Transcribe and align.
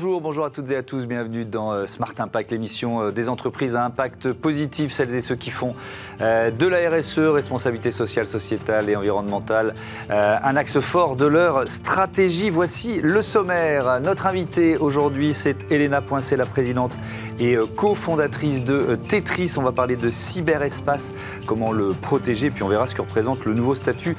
Bonjour, 0.00 0.20
bonjour 0.20 0.44
à 0.44 0.50
toutes 0.50 0.70
et 0.70 0.76
à 0.76 0.84
tous, 0.84 1.06
bienvenue 1.06 1.44
dans 1.44 1.72
euh, 1.72 1.88
Smart 1.88 2.12
Impact, 2.16 2.52
l'émission 2.52 3.02
euh, 3.02 3.10
des 3.10 3.28
entreprises 3.28 3.74
à 3.74 3.84
impact 3.84 4.32
positif, 4.32 4.92
celles 4.92 5.12
et 5.12 5.20
ceux 5.20 5.34
qui 5.34 5.50
font 5.50 5.74
euh, 6.20 6.52
de 6.52 6.68
la 6.68 6.88
RSE, 6.88 7.18
responsabilité 7.18 7.90
sociale, 7.90 8.24
sociétale 8.24 8.88
et 8.90 8.94
environnementale, 8.94 9.74
un 10.08 10.56
axe 10.56 10.78
fort 10.78 11.16
de 11.16 11.26
leur 11.26 11.68
stratégie. 11.68 12.48
Voici 12.48 13.00
le 13.02 13.22
sommaire. 13.22 14.00
Notre 14.00 14.26
invitée 14.26 14.76
aujourd'hui, 14.76 15.34
c'est 15.34 15.70
Elena 15.72 16.00
Poincet, 16.00 16.36
la 16.36 16.46
présidente 16.46 16.96
et 17.40 17.56
cofondatrice 17.76 18.62
de 18.62 18.96
Tetris. 19.08 19.54
On 19.58 19.62
va 19.62 19.72
parler 19.72 19.96
de 19.96 20.10
cyberespace, 20.10 21.12
comment 21.46 21.72
le 21.72 21.90
protéger, 21.90 22.50
puis 22.50 22.62
on 22.62 22.68
verra 22.68 22.86
ce 22.86 22.94
que 22.94 23.02
représente 23.02 23.44
le 23.44 23.54
nouveau 23.54 23.74
statut 23.74 24.16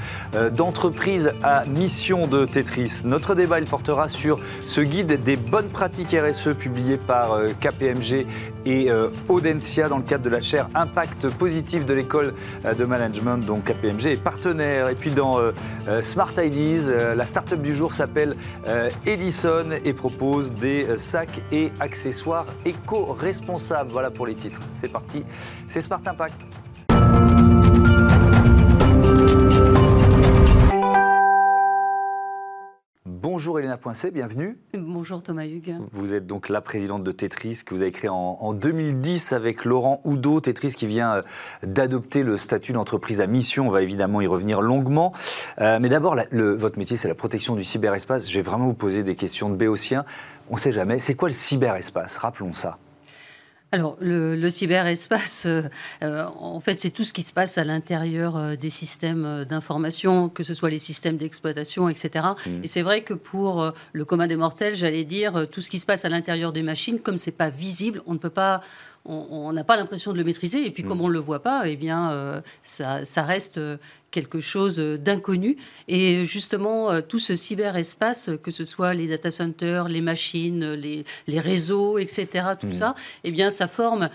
d'entreprise 0.52 1.32
à 1.42 1.64
mission 1.66 2.28
de 2.28 2.46
Tetris. 2.46 3.02
Notre 3.06 3.36
débat, 3.36 3.60
il 3.60 3.66
portera 3.66 4.10
sur 4.10 4.40
ce 4.66 4.82
guide 4.82 5.24
des 5.24 5.38
bonnes 5.38 5.69
pratiques 5.70 6.16
RSE 6.16 6.56
publiées 6.58 6.98
par 6.98 7.34
euh, 7.34 7.48
KPMG 7.60 8.26
et 8.66 8.90
euh, 8.92 9.10
Audencia 9.28 9.88
dans 9.88 9.98
le 9.98 10.04
cadre 10.04 10.24
de 10.24 10.30
la 10.30 10.42
chaire 10.42 10.70
Impact 10.76 11.30
positif 11.30 11.86
de 11.86 11.94
l'école 11.94 12.34
euh, 12.66 12.74
de 12.74 12.86
management. 12.86 13.38
Donc 13.38 13.66
KPMG 13.66 14.08
est 14.08 14.24
partenaire. 14.24 14.90
Et 14.90 14.96
puis 14.96 15.12
dans 15.12 15.40
Smart 16.02 16.32
Ideas, 16.38 17.16
la 17.16 17.24
start-up 17.24 17.62
du 17.62 17.74
jour 17.74 17.94
s'appelle 17.94 18.36
Edison 19.06 19.66
et 19.84 19.94
propose 19.94 20.54
des 20.54 20.98
sacs 20.98 21.42
et 21.52 21.72
accessoires 21.80 22.46
éco-responsables. 22.66 23.90
Voilà 23.92 24.12
pour 24.12 24.28
les 24.28 24.36
titres. 24.36 24.62
C'est 24.78 24.92
parti, 24.92 25.24
c'est 25.68 25.82
Smart 25.82 26.02
Impact. 26.06 26.46
Bonjour 33.40 33.58
Elena 33.58 33.78
Poincet, 33.78 34.12
bienvenue. 34.12 34.58
Bonjour 34.78 35.24
Thomas 35.24 35.46
Hugues. 35.46 35.78
Vous 35.94 36.14
êtes 36.14 36.28
donc 36.28 36.50
la 36.50 36.60
présidente 36.60 37.06
de 37.06 37.12
Tetris 37.14 37.62
que 37.66 37.74
vous 37.74 37.84
avez 37.84 37.94
créé 37.94 38.10
en, 38.10 38.54
2010 38.54 39.32
avec 39.32 39.64
Laurent 39.64 40.02
Oudot. 40.04 40.42
Tetris 40.42 40.74
qui 40.74 40.88
vient 40.88 41.14
euh, 41.14 41.22
d'adopter 41.64 42.24
le 42.24 42.36
statut 42.36 42.74
d'entreprise 42.74 43.22
à 43.22 43.28
mission. 43.28 43.66
On 43.66 43.72
va 43.72 43.82
évidemment 43.82 44.20
y 44.20 44.28
revenir 44.28 44.60
longuement. 44.60 45.14
Euh, 45.62 45.80
mais 45.80 45.88
d'abord, 45.88 46.18
votre 46.34 46.78
métier, 46.78 46.98
c'est 46.98 47.08
la 47.08 47.16
protection 47.16 47.56
du 47.56 47.64
cyberespace. 47.64 48.30
Je 48.30 48.36
vais 48.36 48.42
vraiment 48.42 48.66
vous 48.66 48.74
poser 48.74 49.04
des 49.04 49.16
questions 49.16 49.50
de 49.50 49.56
béotien. 49.56 50.04
On 50.50 50.56
ne 50.56 50.60
sait 50.60 50.74
jamais. 50.74 51.00
C'est 51.00 51.16
quoi 51.16 51.30
le 51.30 51.34
cyberespace? 51.34 52.18
Rappelons 52.18 52.52
ça. 52.52 52.78
Alors, 53.72 53.98
le, 54.02 54.50
cyberespace, 54.50 55.46
euh, 55.46 55.62
euh, 56.02 56.26
en 56.40 56.60
fait, 56.60 56.80
c'est 56.80 56.90
tout 56.90 57.04
ce 57.04 57.14
qui 57.14 57.22
se 57.22 57.32
passe 57.32 57.60
à 57.60 57.64
l'intérieur 57.64 58.36
euh, 58.36 58.56
des 58.56 58.72
systèmes 58.72 59.46
d'information, 59.48 60.28
que 60.28 60.44
ce 60.44 60.56
soit 60.56 60.72
les 60.72 60.80
systèmes 60.80 61.18
d'exploitation, 61.18 61.88
etc. 61.88 62.30
Mmh. 62.46 62.64
Et 62.64 62.68
c'est 62.68 62.82
vrai 62.82 63.04
que 63.04 63.14
pour 63.14 63.72
le 63.94 64.06
commun 64.06 64.26
des 64.26 64.38
mortels, 64.38 64.76
j'allais 64.76 65.04
dire, 65.04 65.48
tout 65.52 65.62
ce 65.62 65.70
qui 65.70 65.78
se 65.78 65.86
passe 65.86 66.04
à 66.04 66.10
l'intérieur 66.10 66.52
des 66.52 66.64
machines, 66.64 67.00
comme 67.00 67.20
c'est 67.20 67.32
pas 67.32 67.52
visible, 67.52 68.02
on 68.08 68.14
ne 68.14 68.18
peut 68.18 68.32
pas 68.32 68.62
on 69.10 69.52
n'a 69.54 69.64
pas 69.64 69.76
l'impression 69.76 70.12
de 70.14 70.18
le 70.18 70.24
maîtriser. 70.24 70.66
Et 70.66 70.72
puis, 70.72 70.84
comme 70.84 71.00
mmh. 71.00 71.02
on 71.02 71.08
ne 71.08 71.14
le 71.14 71.20
voit 71.20 71.42
pas, 71.42 71.68
eh 71.68 71.76
bien, 71.76 72.42
ça, 72.64 73.06
ça, 73.06 73.24
reste 73.24 73.60
quelque 74.12 74.40
chose 74.40 74.80
d'inconnu. 74.80 75.58
Et 75.88 76.26
justement, 76.26 76.92
euh, 76.92 77.02
tout 77.02 77.20
ce 77.20 77.36
cyberespace, 77.36 78.30
que 78.42 78.52
ce 78.52 78.66
soit 78.66 78.94
les 78.94 79.08
data 79.08 79.32
centers, 79.32 79.88
les 79.88 80.02
machines, 80.02 80.74
les, 80.74 81.06
les 81.28 81.40
réseaux, 81.40 81.98
etc., 81.98 82.28
tout 82.60 82.68
mmh. 82.68 82.76
ça, 82.76 82.96
eh 83.24 83.32
bien, 83.32 83.50
ça 83.50 83.68
forme 83.68 84.10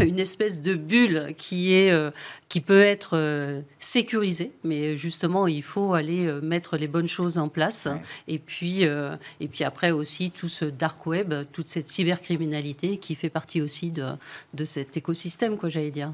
une 0.00 0.18
espèce 0.18 0.62
de 0.62 0.74
bulle 0.74 1.34
qui, 1.36 1.74
est, 1.74 1.90
euh, 1.90 2.10
qui 2.50 2.60
peut 2.60 2.82
être 2.82 3.16
euh, 3.16 3.62
sécurisée. 3.78 4.52
Mais 4.62 4.96
justement, 4.96 5.46
il 5.46 5.62
faut 5.62 5.94
aller 5.94 6.30
mettre 6.42 6.76
les 6.76 6.88
bonnes 6.88 7.08
choses 7.08 7.38
en 7.38 7.48
place. 7.48 7.88
Et, 8.28 8.38
puis, 8.38 8.82
et 8.82 9.48
puis 9.48 9.64
après 9.64 9.90
aussi, 9.90 10.30
tout 10.30 10.48
ce 10.48 10.66
dark 10.66 11.06
web, 11.06 11.32
toute 11.52 11.68
cette 11.68 11.88
cybercriminalité 11.88 12.98
qui 12.98 13.14
fait 13.14 13.30
partie 13.30 13.62
aussi 13.62 13.90
de, 13.90 14.04
de 14.52 14.64
cet 14.64 14.96
écosystème, 14.96 15.56
quoi, 15.56 15.68
j'allais 15.68 15.90
dire. 15.90 16.12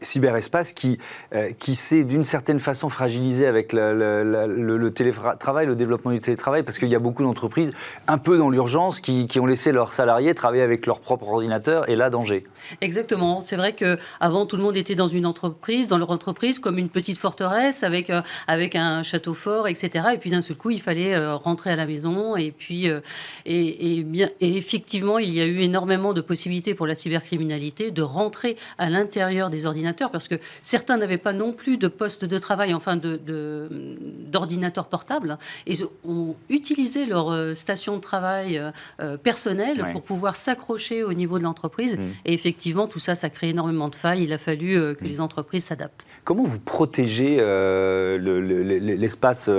cyberespace 0.00 0.72
qui, 0.72 0.98
qui 1.58 1.74
s'est 1.74 2.04
d'une 2.04 2.24
certaine 2.24 2.60
façon 2.60 2.88
fragilisé 2.88 3.46
avec 3.46 3.72
le, 3.72 4.88
télétravail, 4.90 5.66
le 5.66 5.74
développement 5.74 6.12
du 6.12 6.20
télétravail, 6.20 6.62
parce 6.62 6.78
qu'il 6.78 6.88
y 6.88 6.94
a 6.94 6.98
beaucoup 6.98 7.22
d'entreprises 7.22 7.72
un 8.06 8.18
peu 8.18 8.38
dans 8.38 8.50
l'urgence 8.50 9.00
qui, 9.00 9.28
ont 9.40 9.46
laissé 9.46 9.72
leurs 9.72 9.94
salariés 9.94 10.34
travailler 10.34 10.62
avec 10.62 10.86
leur 10.86 11.00
propre 11.00 11.26
ordinateur 11.28 11.88
et 11.88 11.96
là, 11.96 12.10
danger. 12.10 12.44
Exactement. 12.80 13.40
C'est 13.40 13.56
vrai 13.56 13.72
qu'avant, 13.72 14.44
tout 14.44 14.56
le 14.56 14.62
monde 14.62 14.76
était 14.76 14.94
dans 14.94 14.99
une 15.08 15.26
entreprise, 15.26 15.88
dans 15.88 15.98
leur 15.98 16.10
entreprise, 16.10 16.58
comme 16.58 16.78
une 16.78 16.88
petite 16.88 17.18
forteresse 17.18 17.82
avec, 17.82 18.10
euh, 18.10 18.22
avec 18.46 18.76
un 18.76 19.02
château 19.02 19.34
fort, 19.34 19.68
etc. 19.68 20.06
Et 20.14 20.18
puis 20.18 20.30
d'un 20.30 20.42
seul 20.42 20.56
coup, 20.56 20.70
il 20.70 20.80
fallait 20.80 21.14
euh, 21.14 21.36
rentrer 21.36 21.70
à 21.70 21.76
la 21.76 21.86
maison. 21.86 22.36
Et 22.36 22.50
puis, 22.50 22.88
euh, 22.88 23.00
et, 23.46 24.02
bien, 24.04 24.30
et 24.40 24.56
effectivement, 24.56 25.18
il 25.18 25.32
y 25.32 25.40
a 25.40 25.46
eu 25.46 25.60
énormément 25.60 26.12
de 26.12 26.20
possibilités 26.20 26.74
pour 26.74 26.86
la 26.86 26.94
cybercriminalité 26.94 27.90
de 27.90 28.02
rentrer 28.02 28.56
à 28.78 28.90
l'intérieur 28.90 29.50
des 29.50 29.66
ordinateurs 29.66 30.10
parce 30.10 30.28
que 30.28 30.36
certains 30.62 30.96
n'avaient 30.96 31.18
pas 31.18 31.32
non 31.32 31.52
plus 31.52 31.76
de 31.76 31.88
postes 31.88 32.24
de 32.24 32.38
travail, 32.38 32.74
enfin 32.74 32.96
d'ordinateurs 32.96 34.84
de, 34.84 34.90
portables, 34.90 35.38
et 35.66 35.76
ont 36.06 36.34
utilisé 36.48 37.06
leur 37.06 37.54
station 37.56 37.96
de 37.96 38.00
travail 38.00 38.60
personnelle 39.22 39.88
pour 39.92 40.02
pouvoir 40.02 40.36
s'accrocher 40.36 41.02
au 41.02 41.12
niveau 41.12 41.38
de 41.38 41.44
l'entreprise. 41.44 41.96
Mm. 41.96 42.02
Et 42.24 42.32
effectivement, 42.32 42.86
tout 42.86 42.98
ça, 42.98 43.14
ça 43.14 43.30
crée 43.30 43.50
énormément 43.50 43.88
de 43.88 43.94
failles. 43.94 44.24
Il 44.24 44.32
a 44.32 44.38
fallu 44.38 44.89
que 44.94 45.04
les 45.04 45.20
entreprises 45.20 45.64
s'adaptent. 45.64 46.06
Comment 46.24 46.44
vous 46.44 46.58
protégez 46.58 47.36
l'espace 48.18 49.50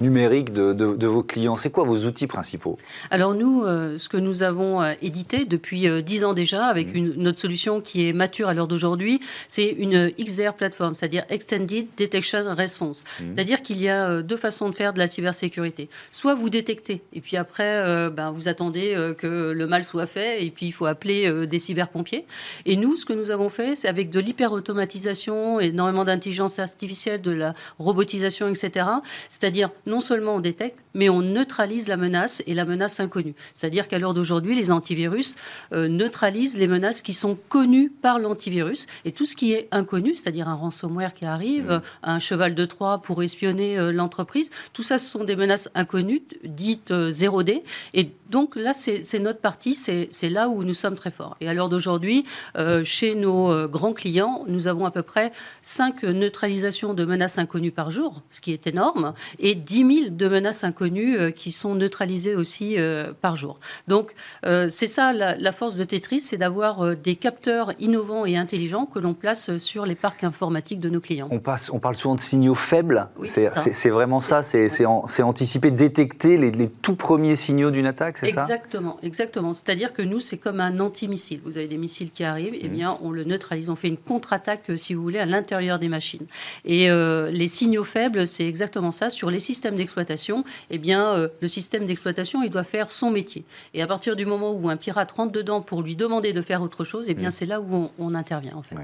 numérique 0.00 0.52
de, 0.52 1.06
vos 1.06 1.22
clients? 1.22 1.56
C'est 1.56 1.70
quoi 1.70 1.84
vos 1.84 2.04
outils 2.04 2.26
principaux? 2.26 2.76
Alors 3.10 3.34
nous, 3.34 3.62
ce 3.64 4.08
que 4.08 4.16
nous 4.16 4.42
avons 4.42 4.82
édité 5.02 5.44
depuis 5.44 5.86
dix 6.02 6.24
ans 6.24 6.32
déjà, 6.32 6.66
avec 6.66 6.94
une, 6.94 7.14
notre 7.16 7.38
solution 7.38 7.80
qui 7.80 8.08
est 8.08 8.12
mature 8.12 8.48
à 8.48 8.54
l'heure 8.54 8.68
d'aujourd'hui, 8.68 9.20
c'est 9.48 9.68
une 9.68 10.10
XDR 10.18 10.54
plateforme, 10.54 10.94
c'est-à-dire 10.94 11.24
Extended 11.28 11.86
Detection 11.96 12.54
Response. 12.54 13.04
Mhm. 13.20 13.34
C'est-à-dire 13.34 13.62
qu'il 13.62 13.80
y 13.80 13.88
a 13.88 14.08
euh, 14.08 14.22
deux 14.22 14.36
façons 14.36 14.68
de 14.68 14.74
faire 14.74 14.92
de 14.92 14.98
la 14.98 15.06
cybersécurité. 15.06 15.88
Soit 16.12 16.34
vous 16.34 16.50
détectez, 16.50 17.02
et 17.12 17.20
puis 17.20 17.36
après, 17.36 17.82
euh, 17.84 18.10
ben, 18.10 18.30
vous 18.30 18.48
attendez 18.48 18.94
euh, 18.94 19.14
que 19.14 19.52
le 19.52 19.66
mal 19.66 19.84
soit 19.84 20.06
fait, 20.06 20.44
et 20.44 20.50
puis 20.50 20.66
il 20.66 20.72
faut 20.72 20.86
appeler 20.86 21.46
des 21.46 21.58
cyberpompiers. 21.58 22.24
Et 22.66 22.76
nous, 22.76 22.96
ce 22.96 23.04
que 23.04 23.12
nous 23.12 23.30
avons 23.30 23.50
fait, 23.50 23.76
c'est 23.76 23.88
avec 23.88 24.10
de 24.10 24.20
l'hyper-automatisation, 24.68 25.60
énormément 25.60 26.04
d'intelligence 26.04 26.58
artificielle, 26.58 27.22
de 27.22 27.30
la 27.30 27.54
robotisation, 27.78 28.48
etc. 28.48 28.86
C'est-à-dire, 29.30 29.70
non 29.86 30.00
seulement 30.00 30.36
on 30.36 30.40
détecte, 30.40 30.80
mais 30.94 31.08
on 31.08 31.22
neutralise 31.22 31.88
la 31.88 31.96
menace 31.96 32.42
et 32.46 32.54
la 32.54 32.64
menace 32.64 33.00
inconnue. 33.00 33.34
C'est-à-dire 33.54 33.88
qu'à 33.88 33.98
l'heure 33.98 34.14
d'aujourd'hui, 34.14 34.54
les 34.54 34.70
antivirus 34.70 35.36
neutralisent 35.72 36.58
les 36.58 36.66
menaces 36.66 37.02
qui 37.02 37.14
sont 37.14 37.38
connues 37.48 37.90
par 37.90 38.18
l'antivirus. 38.18 38.86
Et 39.04 39.12
tout 39.12 39.26
ce 39.26 39.36
qui 39.36 39.52
est 39.52 39.68
inconnu, 39.70 40.14
c'est-à-dire 40.14 40.48
un 40.48 40.54
ransomware 40.54 41.14
qui 41.14 41.24
arrive, 41.24 41.68
Mm. 41.68 41.80
un 42.02 42.18
cheval 42.18 42.54
de 42.54 42.64
Troie 42.64 42.98
pour 42.98 43.22
espionner 43.22 43.78
euh, 43.78 43.92
l'entreprise. 43.92 44.50
Tout 44.72 44.82
ça, 44.82 44.98
ce 44.98 45.08
sont 45.08 45.24
des 45.24 45.36
menaces 45.36 45.70
inconnues, 45.74 46.22
dites 46.44 46.90
0D. 46.90 47.50
Euh, 47.56 47.60
Et 47.94 48.10
donc 48.30 48.56
là, 48.56 48.72
c'est 48.74 49.18
notre 49.18 49.40
partie, 49.40 49.74
c'est 49.74 50.28
là 50.28 50.48
où 50.48 50.64
nous 50.64 50.74
sommes 50.74 50.96
très 50.96 51.10
forts. 51.10 51.36
Et 51.40 51.48
à 51.48 51.54
l'heure 51.54 51.68
d'aujourd'hui, 51.68 52.24
euh, 52.56 52.84
chez 52.84 53.14
nos 53.14 53.68
grands 53.68 53.94
clients, 53.94 54.44
nous 54.46 54.57
avons 54.66 54.86
à 54.86 54.90
peu 54.90 55.02
près 55.02 55.32
5 55.62 56.02
neutralisations 56.02 56.94
de 56.94 57.04
menaces 57.04 57.38
inconnues 57.38 57.70
par 57.70 57.90
jour, 57.90 58.22
ce 58.30 58.40
qui 58.40 58.52
est 58.52 58.66
énorme, 58.66 59.14
et 59.38 59.54
10 59.54 59.76
000 59.76 60.10
de 60.10 60.28
menaces 60.28 60.64
inconnues 60.64 61.32
qui 61.32 61.52
sont 61.52 61.74
neutralisées 61.74 62.34
aussi 62.34 62.76
par 63.20 63.36
jour. 63.36 63.60
Donc 63.86 64.14
c'est 64.42 64.86
ça 64.86 65.12
la, 65.12 65.52
force 65.52 65.76
de 65.76 65.84
Tetris, 65.84 66.20
c'est 66.20 66.36
d'avoir 66.36 66.96
des 66.96 67.16
capteurs 67.16 67.72
innovants 67.78 68.26
et 68.26 68.36
intelligents 68.36 68.86
que 68.86 68.98
l'on 68.98 69.14
place 69.14 69.56
sur 69.58 69.86
les 69.86 69.94
parcs 69.94 70.24
informatiques 70.24 70.80
de 70.80 70.88
nos 70.88 71.00
clients 71.00 71.28
on, 71.30 71.78
parle 71.78 71.94
souvent 71.94 72.14
de 72.14 72.20
signaux 72.20 72.54
faibles. 72.54 73.08
c'est 73.26 73.90
vraiment 73.90 74.20
ça, 74.20 74.42
c'est 74.42 74.84
anticiper, 74.86 75.70
détecter 75.70 76.36
les, 76.36 76.68
tout 76.68 76.96
premiers 76.96 77.36
signaux 77.36 77.70
d'une 77.70 77.86
attaque, 77.86 78.18
c'est 78.18 78.32
ça? 78.32 78.42
Exactement, 78.42 78.98
exactement. 79.02 79.52
C'est-à-dire 79.52 79.92
que 79.92 80.02
nous, 80.02 80.20
c'est 80.20 80.36
comme 80.36 80.60
un 80.60 80.80
anti-missile. 80.80 81.40
Vous 81.44 81.58
avez 81.58 81.66
des 81.66 81.76
missiles 81.76 82.10
qui 82.10 82.24
arrivent, 82.24 82.54
et 82.54 82.60
eh 82.62 82.68
mmh. 82.68 82.72
bien, 82.72 82.98
on 83.02 83.10
le 83.10 83.24
neutralise. 83.24 83.70
On 83.70 83.76
fait 83.76 83.88
une 83.88 83.96
contre-attaque, 83.96 84.47
euh, 84.70 84.76
si 84.76 84.94
vous 84.94 85.02
voulez, 85.02 85.18
à 85.18 85.26
l'intérieur 85.26 85.78
des 85.78 85.88
machines. 85.88 86.26
Et 86.64 86.90
euh, 86.90 87.30
les 87.30 87.48
signaux 87.48 87.84
faibles, 87.84 88.26
c'est 88.26 88.46
exactement 88.46 88.92
ça. 88.92 89.10
Sur 89.10 89.30
les 89.30 89.40
systèmes 89.40 89.76
d'exploitation, 89.76 90.44
eh 90.70 90.78
bien, 90.78 91.14
euh, 91.14 91.28
le 91.40 91.48
système 91.48 91.86
d'exploitation, 91.86 92.42
il 92.42 92.50
doit 92.50 92.64
faire 92.64 92.90
son 92.90 93.10
métier. 93.10 93.44
Et 93.74 93.82
à 93.82 93.86
partir 93.86 94.16
du 94.16 94.26
moment 94.26 94.52
où 94.52 94.68
un 94.68 94.76
pirate 94.76 95.10
rentre 95.12 95.32
dedans 95.32 95.60
pour 95.60 95.82
lui 95.82 95.96
demander 95.96 96.32
de 96.32 96.42
faire 96.42 96.62
autre 96.62 96.84
chose, 96.84 97.06
eh 97.08 97.14
bien, 97.14 97.28
mmh. 97.28 97.32
c'est 97.32 97.46
là 97.46 97.60
où 97.60 97.90
on, 97.98 98.14
intervient, 98.14 98.56
en 98.56 98.62
fait. 98.62 98.76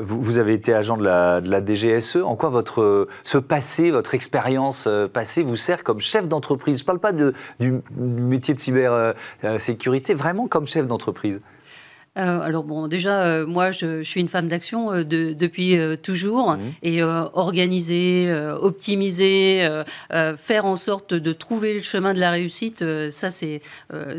vous, 0.00 0.38
avez 0.38 0.54
été 0.54 0.72
agent 0.72 0.96
de 0.96 1.04
la, 1.04 1.40
de 1.40 1.50
la 1.50 1.60
GSE, 1.60 2.16
en 2.16 2.36
quoi 2.36 2.48
votre, 2.48 3.08
ce 3.24 3.38
passé, 3.38 3.90
votre 3.90 4.14
expérience 4.14 4.86
euh, 4.86 5.08
passée 5.08 5.42
vous 5.42 5.56
sert 5.56 5.84
comme 5.84 6.00
chef 6.00 6.28
d'entreprise? 6.28 6.78
Je 6.78 6.82
ne 6.82 6.86
parle 6.86 7.00
pas 7.00 7.12
de, 7.12 7.32
du 7.60 7.80
métier 7.96 8.54
de 8.54 8.58
cybersécurité, 8.58 10.14
vraiment 10.14 10.48
comme 10.48 10.66
chef 10.66 10.86
d'entreprise. 10.86 11.40
Euh, 12.16 12.40
alors 12.40 12.62
bon, 12.62 12.86
déjà, 12.86 13.24
euh, 13.24 13.46
moi, 13.46 13.72
je, 13.72 14.02
suis 14.02 14.20
une 14.20 14.28
femme 14.28 14.46
d'action 14.46 14.92
euh, 14.92 15.04
depuis 15.04 15.76
toujours 16.02 16.52
mmh. 16.52 16.60
et 16.82 17.02
organiser, 17.02 18.32
optimiser, 18.60 19.68
faire 20.36 20.66
en 20.66 20.76
sorte 20.76 21.14
de 21.14 21.32
trouver 21.32 21.74
le 21.74 21.80
chemin 21.80 22.14
de 22.14 22.20
la 22.20 22.30
réussite, 22.30 22.84
ça 23.10 23.30
c'est 23.30 23.60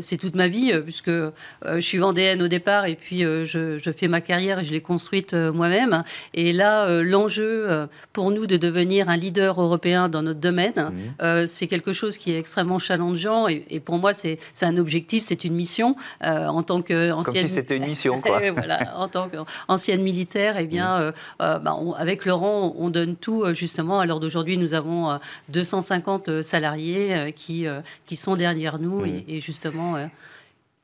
c'est 0.00 0.16
toute 0.16 0.34
ma 0.34 0.48
vie 0.48 0.72
puisque 0.82 1.10
je 1.10 1.80
suis 1.80 1.98
vendéenne 1.98 2.42
au 2.42 2.48
départ 2.48 2.86
et 2.86 2.94
puis 2.94 3.20
je, 3.20 3.44
je, 3.78 3.90
fais 3.92 4.08
ma 4.08 4.20
carrière 4.20 4.60
et 4.60 4.64
je 4.64 4.72
l'ai 4.72 4.80
construite 4.80 5.34
moi-même. 5.34 6.02
Et 6.34 6.52
là, 6.52 7.02
l'enjeu 7.02 7.88
pour 8.12 8.30
nous 8.30 8.46
de 8.46 8.56
devenir 8.56 9.08
un 9.08 9.16
leader 9.16 9.60
européen 9.60 10.08
dans 10.08 10.22
notre 10.22 10.40
domaine, 10.40 10.92
mmh. 11.20 11.46
c'est 11.46 11.66
quelque 11.66 11.92
chose 11.92 12.18
qui 12.18 12.32
est 12.32 12.38
extrêmement 12.38 12.78
challengeant 12.78 13.48
et, 13.48 13.64
et 13.70 13.80
pour 13.80 13.98
moi 13.98 14.12
c'est 14.12 14.38
un 14.62 14.76
objectif, 14.76 15.22
c'est 15.24 15.44
une 15.44 15.54
mission 15.54 15.96
en 16.22 16.62
tant 16.62 16.82
qu'ancienne. 16.82 17.24
Comme 17.24 17.34
si 17.34 17.48
c'était 17.48 17.76
une 17.76 17.85
mission, 17.86 18.20
quoi. 18.22 18.50
voilà, 18.50 18.96
en 18.96 19.08
tant 19.08 19.28
qu'ancienne 19.28 20.02
militaire, 20.02 20.56
eh 20.58 20.66
bien, 20.66 20.96
mm. 20.96 21.00
euh, 21.00 21.12
euh, 21.40 21.58
bah, 21.58 21.76
avec 21.96 22.24
Laurent, 22.24 22.74
on 22.78 22.90
donne 22.90 23.16
tout, 23.16 23.42
euh, 23.42 23.52
justement. 23.54 24.00
À 24.00 24.06
l'heure 24.06 24.20
d'aujourd'hui, 24.20 24.58
nous 24.58 24.74
avons 24.74 25.18
250 25.50 26.42
salariés 26.42 27.32
qui, 27.34 27.66
qui 28.04 28.16
sont 28.16 28.36
derrière 28.36 28.78
nous 28.78 29.00
mm. 29.00 29.06
et, 29.06 29.24
et, 29.28 29.40
justement 29.40 29.96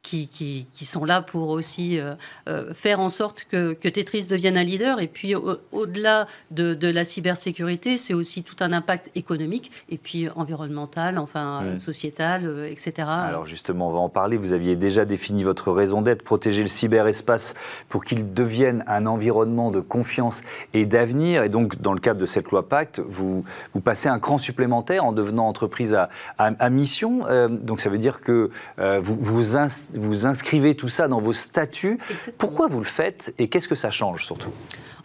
qui, 0.03 0.29
qui, 0.29 0.67
qui, 0.73 0.85
sont 0.85 1.05
là 1.05 1.23
pour 1.23 1.51
aussi 1.51 1.99
euh, 1.99 2.15
euh, 2.49 2.75
faire 2.75 2.99
en 2.99 3.09
sorte 3.09 3.47
que, 3.49 3.73
que, 3.73 3.89
Tetris 3.89 4.27
devienne 4.27 4.57
un 4.57 4.65
leader. 4.65 5.01
Et 5.01 5.07
puis, 5.07 5.35
au-delà 5.37 6.27
de, 6.51 6.75
de, 6.75 6.89
la 6.89 7.05
cybersécurité, 7.05 7.97
c'est 7.97 8.13
aussi 8.13 8.43
tout 8.43 8.57
un 8.61 8.73
impact 8.73 9.11
économique 9.15 9.71
et 9.91 9.99
puis 9.99 10.29
environnemental, 10.31 11.19
enfin 11.19 11.77
sociétal, 11.77 12.43
euh, 12.47 12.69
etc. 12.69 13.07
Alors 13.09 13.47
justement, 13.47 13.89
on 13.89 13.93
va 13.93 14.01
en 14.01 14.09
parler. 14.09 14.37
Vous 14.37 14.53
aviez 14.53 14.75
déjà 14.75 15.05
défini 15.05 15.45
votre 15.45 15.71
raison 15.71 16.03
d'être, 16.03 16.23
protéger 16.23 16.63
le 16.63 16.69
cyberespace 16.69 17.55
pour 17.89 18.05
qu'il 18.05 18.35
devienne 18.35 18.83
un 18.89 19.07
environnement 19.07 19.71
de 19.71 19.81
confiance 19.81 20.43
et 20.75 20.85
d'avenir. 20.85 21.45
Et 21.45 21.49
donc, 21.49 21.81
dans 21.81 21.93
le 21.93 22.01
cadre 22.01 22.21
de 22.21 22.27
cette 22.27 22.51
loi 22.51 22.69
Pacte, 22.69 23.01
vous, 23.09 23.45
vous 23.73 23.81
passez 23.81 24.09
un 24.09 24.19
cran 24.19 24.39
supplémentaire 24.39 25.05
en 25.05 25.13
devenant 25.13 25.47
entreprise 25.47 25.95
à, 25.95 26.11
à, 26.39 26.71
mission. 26.71 27.25
donc, 27.49 27.81
ça 27.81 27.89
veut 27.89 27.99
dire 27.99 28.21
que 28.21 28.51
vous 28.79 29.17
vous 29.21 29.57
vous 29.94 30.27
inscrivez 30.27 30.75
tout 30.75 30.89
ça 30.89 31.09
dans 31.09 31.21
vos 31.21 31.33
statuts. 31.33 31.99
Pourquoi 32.39 32.69
vous 32.69 32.79
le 32.79 32.85
faites 32.85 33.35
et 33.39 33.49
qu'est-ce 33.49 33.69
que 33.69 33.75
ça 33.75 33.91
change 33.91 34.25
surtout? 34.25 34.50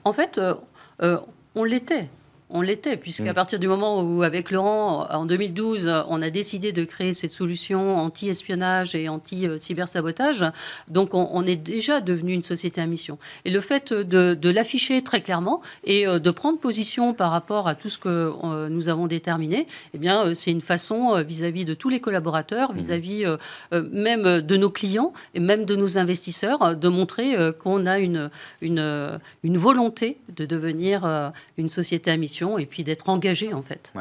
En 0.04 0.14
fait, 0.14 0.38
euh, 0.38 0.56
euh, 1.02 1.20
on 1.56 1.64
l'était 1.64 2.10
on 2.50 2.62
l'était, 2.62 2.96
puisqu'à 2.96 3.32
mm. 3.32 3.36
partir 3.36 3.60
du 3.60 3.68
moment 3.68 4.02
où, 4.02 4.24
avec 4.24 4.52
Laurent, 4.52 5.06
en 5.10 5.26
2012, 5.26 5.92
on 6.08 6.22
a 6.22 6.30
décidé 6.30 6.72
de 6.72 6.86
créer 6.86 7.14
cette 7.14 7.32
solution 7.32 7.98
anti-espionnage 7.98 8.96
et 8.96 9.10
anti-cybersabotage, 9.10 10.46
donc 10.88 11.14
on, 11.14 11.46
est 11.46 11.58
déjà 11.58 12.00
devenu 12.00 12.34
une 12.34 12.42
société 12.42 12.80
à 12.80 12.86
mission. 12.86 13.18
Et 13.44 13.52
le 13.52 13.60
fait 13.60 13.94
de, 13.94 14.50
l'afficher 14.50 15.02
très 15.02 15.22
clairement 15.22 15.62
et 15.84 16.08
euh, 16.08 16.20
de 16.20 16.32
prendre 16.32 16.58
position 16.58 17.14
par 17.14 17.32
rapport 17.32 17.68
à 17.68 17.76
tout 17.76 17.90
ce 17.90 17.98
que 17.98 18.32
euh, 18.44 18.70
nous 18.70 18.88
avons 18.88 19.08
déterminé, 19.08 19.68
eh 19.94 19.98
bien, 19.98 20.28
euh, 20.28 20.34
c'est 20.34 20.52
une 20.52 20.62
façon 20.62 21.22
vis-à-vis 21.24 21.66
de 21.66 21.74
tous 21.74 21.90
les 21.90 22.00
collaborateurs, 22.00 22.74
mm. 22.74 22.78
vis-à-vis 22.78 23.26
même 23.92 24.42
de 24.42 24.58
nos 24.58 24.70
clients 24.70 25.14
et 25.34 25.40
même 25.40 25.66
de 25.66 25.76
nos 25.76 25.98
investisseurs, 25.98 26.76
de 26.76 26.88
montrer 26.88 27.36
qu'on 27.60 27.86
a 27.86 28.00
une, 28.00 28.30
une, 28.62 29.20
une 29.44 29.58
volonté 29.58 30.18
de 30.36 30.46
devenir 30.46 31.32
une 31.58 31.70
société 31.70 32.12
à 32.12 32.18
mission 32.18 32.37
et 32.58 32.66
puis 32.66 32.84
d'être 32.84 33.10
engagé 33.10 33.54
en 33.54 33.62
fait. 33.62 33.94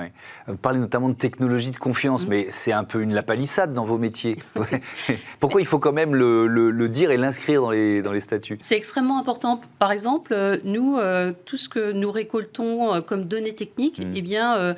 Vous 0.46 0.56
parlez 0.56 0.78
notamment 0.78 1.08
de 1.08 1.14
technologie 1.14 1.70
de 1.70 1.78
confiance, 1.78 2.26
mm. 2.26 2.28
mais 2.28 2.46
c'est 2.50 2.72
un 2.72 2.84
peu 2.84 3.02
une 3.02 3.14
lapalissade 3.14 3.72
dans 3.72 3.84
vos 3.84 3.98
métiers. 3.98 4.36
Pourquoi 5.40 5.60
il 5.60 5.66
faut 5.66 5.78
quand 5.78 5.92
même 5.92 6.14
le, 6.14 6.88
dire 6.88 7.10
et 7.10 7.16
l'inscrire 7.16 7.62
dans 7.62 7.70
les, 7.70 8.02
dans 8.02 8.12
les 8.12 8.20
statuts? 8.20 8.58
C'est 8.60 8.76
extrêmement 8.76 9.18
important. 9.18 9.60
Par 9.78 9.92
exemple, 9.92 10.32
euh, 10.32 10.58
nous, 10.64 10.96
euh, 10.96 11.32
tout 11.44 11.56
ce 11.56 11.68
que 11.68 11.92
nous 11.92 12.10
récoltons 12.10 12.94
euh, 12.94 13.00
comme 13.00 13.24
données 13.24 13.54
techniques, 13.54 13.98
mm. 13.98 14.12
eh 14.14 14.22
bien, 14.22 14.76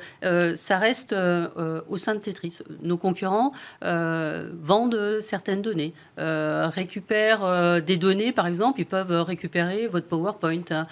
ça 0.55 0.77
reste 0.77 1.13
au 1.13 1.97
sein 1.97 2.15
de 2.15 2.19
Tetris. 2.19 2.59
Nos 2.81 2.97
concurrents 2.97 3.51
vendent 3.81 5.19
certaines 5.21 5.61
données, 5.61 5.93
récupèrent 6.17 7.81
des 7.81 7.97
données, 7.97 8.31
par 8.31 8.47
exemple, 8.47 8.79
ils 8.79 8.85
peuvent 8.85 9.21
récupérer 9.21 9.87
votre 9.87 10.07
PowerPoint, 10.07 10.61
hein, 10.71 10.87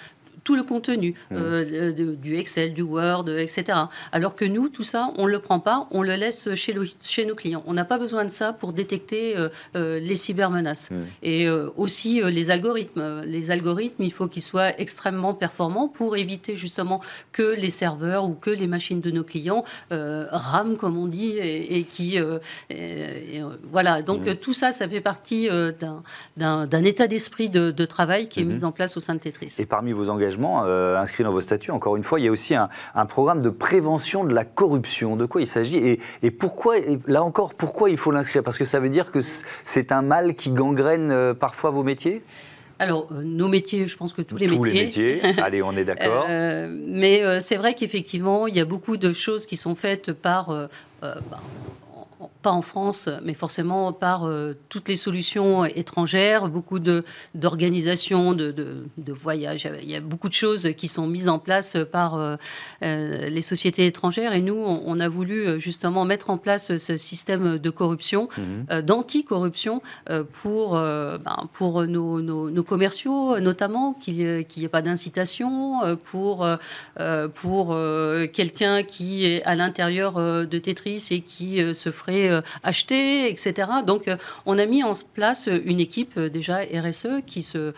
tout 0.48 0.56
le 0.56 0.62
contenu 0.62 1.10
mmh. 1.10 1.34
euh, 1.36 1.92
du 1.92 2.38
Excel, 2.38 2.72
du 2.72 2.80
Word, 2.80 3.28
etc. 3.28 3.80
Alors 4.12 4.34
que 4.34 4.46
nous, 4.46 4.70
tout 4.70 4.82
ça, 4.82 5.12
on 5.18 5.26
ne 5.26 5.30
le 5.30 5.40
prend 5.40 5.60
pas, 5.60 5.86
on 5.90 6.00
le 6.00 6.14
laisse 6.14 6.54
chez, 6.54 6.74
chez 7.02 7.26
nos 7.26 7.34
clients. 7.34 7.62
On 7.66 7.74
n'a 7.74 7.84
pas 7.84 7.98
besoin 7.98 8.24
de 8.24 8.30
ça 8.30 8.54
pour 8.54 8.72
détecter 8.72 9.36
euh, 9.36 9.50
euh, 9.76 10.00
les 10.00 10.16
cybermenaces. 10.16 10.90
Mmh. 10.90 10.94
Et 11.22 11.50
aussi 11.76 12.22
les 12.24 12.50
algorithmes. 12.50 13.20
Les 13.26 13.50
algorithmes, 13.50 14.02
il 14.02 14.12
faut 14.12 14.26
qu'ils 14.26 14.42
soient 14.42 14.80
extrêmement 14.80 15.34
performants 15.34 15.86
pour 15.86 16.16
éviter 16.16 16.56
justement 16.56 17.02
que 17.32 17.54
les 17.54 17.68
serveurs 17.68 18.24
ou 18.24 18.32
que 18.32 18.50
les 18.50 18.66
machines 18.66 19.02
de 19.02 19.10
nos 19.10 19.24
clients 19.24 19.64
rament, 19.90 20.76
comme 20.78 20.96
on 20.96 21.06
dit, 21.06 21.36
et, 21.38 21.82
qui... 21.82 22.18
voilà, 23.70 24.00
donc 24.00 24.26
mmh. 24.26 24.36
tout 24.36 24.54
ça, 24.54 24.72
ça 24.72 24.88
fait 24.88 25.02
partie 25.02 25.48
d'un 26.38 26.84
état 26.84 27.06
d'esprit 27.06 27.50
de, 27.50 27.70
de, 27.70 27.84
travail 27.84 28.28
qui 28.28 28.40
est 28.40 28.44
mis 28.44 28.64
en 28.64 28.72
place 28.72 28.96
au 28.96 29.00
sein 29.00 29.14
de 29.14 29.20
Tetris. 29.20 29.54
Et 29.58 29.66
parmi 29.66 29.92
vos 29.92 30.08
engagements, 30.08 30.37
euh, 30.44 30.96
inscrit 30.96 31.24
dans 31.24 31.32
vos 31.32 31.40
statuts, 31.40 31.70
encore 31.70 31.96
une 31.96 32.04
fois, 32.04 32.20
il 32.20 32.24
y 32.24 32.28
a 32.28 32.30
aussi 32.30 32.54
un, 32.54 32.68
programme 33.06 33.42
de 33.42 33.50
prévention 33.50 34.24
de 34.24 34.34
la 34.34 34.44
corruption. 34.44 35.16
De 35.16 35.26
quoi 35.26 35.40
il 35.40 35.46
s'agit 35.46 35.78
et, 35.78 36.00
et, 36.22 36.30
pourquoi, 36.30 36.76
là 37.06 37.22
encore, 37.22 37.54
pourquoi 37.54 37.90
il 37.90 37.96
faut 37.96 38.10
l'inscrire? 38.10 38.42
Parce 38.42 38.58
que 38.58 38.64
ça 38.64 38.80
veut 38.80 38.90
dire 38.90 39.10
que 39.10 39.20
c'est 39.64 39.92
un 39.92 40.02
mal 40.02 40.34
qui 40.34 40.50
gangrène 40.50 41.10
euh, 41.10 41.34
parfois 41.34 41.70
vos 41.70 41.82
métiers? 41.82 42.22
Alors, 42.78 43.08
euh, 43.12 43.22
nos 43.24 43.48
métiers, 43.48 43.86
je 43.86 43.96
pense 43.96 44.12
que 44.12 44.22
tous 44.22 44.36
les 44.36 44.46
métiers. 44.46 44.58
Tous 44.58 44.64
les 44.64 44.72
métiers, 44.72 45.22
allez, 45.42 45.62
on 45.62 45.72
est 45.72 45.84
d'accord. 45.84 46.26
mais 46.28 47.40
c'est 47.40 47.56
vrai 47.56 47.74
qu'effectivement, 47.74 48.46
il 48.46 48.54
y 48.54 48.60
a 48.60 48.64
beaucoup 48.64 48.96
de 48.96 49.12
choses 49.12 49.46
qui 49.46 49.56
sont 49.56 49.74
faites 49.74 50.12
par 50.12 50.68
bah, 51.02 51.40
pas 52.48 52.54
en 52.54 52.62
France, 52.62 53.10
mais 53.24 53.34
forcément 53.34 53.92
par 53.92 54.24
euh, 54.24 54.54
toutes 54.70 54.88
les 54.88 54.96
solutions 54.96 55.66
étrangères, 55.66 56.48
beaucoup 56.48 56.78
d'organisations, 57.34 58.32
de, 58.32 58.50
de, 58.52 58.84
de, 58.96 59.12
voyages. 59.12 59.68
Il 59.82 59.90
y 59.90 59.94
a 59.94 60.00
beaucoup 60.00 60.30
de 60.30 60.34
choses 60.34 60.70
qui 60.74 60.88
sont 60.88 61.06
mises 61.06 61.28
en 61.28 61.38
place 61.38 61.76
par 61.92 62.14
euh, 62.14 62.36
euh, 62.82 63.28
les 63.28 63.42
sociétés 63.42 63.84
étrangères. 63.84 64.32
Et 64.32 64.40
nous, 64.40 64.56
on, 64.56 64.98
a 64.98 65.08
voulu 65.10 65.60
justement 65.60 66.06
mettre 66.06 66.30
en 66.30 66.38
place 66.38 66.76
ce 66.78 66.96
système 66.96 67.58
de 67.58 67.70
corruption, 67.70 68.28
mhm. 68.38 68.80
d'anti-corruption 68.82 69.82
pour, 70.32 70.72
ben, 70.72 71.48
pour 71.52 71.86
nos, 71.86 72.20
nos, 72.20 72.64
commerciaux, 72.64 73.38
notamment, 73.40 73.92
qu'il 73.92 74.16
n'y 74.16 74.64
ait 74.64 74.68
pas 74.68 74.82
d'incitation, 74.82 75.96
pour, 76.04 76.48
pour 77.34 77.76
quelqu'un 78.32 78.82
qui 78.82 79.24
est 79.26 79.42
à 79.44 79.54
l'intérieur 79.54 80.14
de 80.18 80.58
Tetris 80.58 81.08
et 81.10 81.20
qui 81.20 81.60
se 81.74 81.92
ferait 81.92 82.30
euh, 82.30 82.37
acheter, 82.62 83.30
etc. 83.30 83.68
Donc, 83.86 84.08
euh, 84.08 84.16
on 84.46 84.58
a 84.58 84.66
mis 84.66 84.82
en 84.82 84.92
place 85.14 85.48
une 85.64 85.80
équipe 85.80 86.16
euh, 86.16 86.28
déjà 86.28 86.58
RSE 86.58 87.22
qui 87.26 87.42
se, 87.42 87.72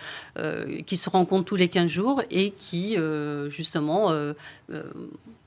qui 0.86 0.96
se 0.96 1.10
rencontre 1.10 1.44
tous 1.44 1.56
les 1.56 1.68
15 1.68 1.90
jours 1.90 2.22
et 2.30 2.50
qui, 2.50 2.96
justement, 3.48 4.12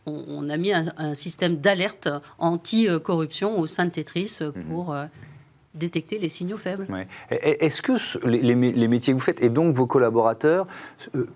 on, 0.06 0.50
a 0.50 0.58
mis 0.58 0.74
un, 0.74 1.14
système 1.14 1.58
d'alerte 1.58 2.10
anti-corruption 2.38 3.60
au 3.60 3.68
sein 3.68 3.86
de 3.86 3.92
Tetris 3.92 4.40
pour 4.70 4.96
détecter 5.74 6.20
les 6.20 6.30
signaux 6.30 6.58
faibles. 6.58 6.88
Est-ce 7.30 7.82
que 7.82 7.94
les, 8.28 8.56
métiers 8.88 9.14
que 9.14 9.18
vous 9.18 9.24
faites 9.24 9.42
et 9.42 9.50
donc 9.50 9.76
vos 9.76 9.88
collaborateurs, 9.88 10.68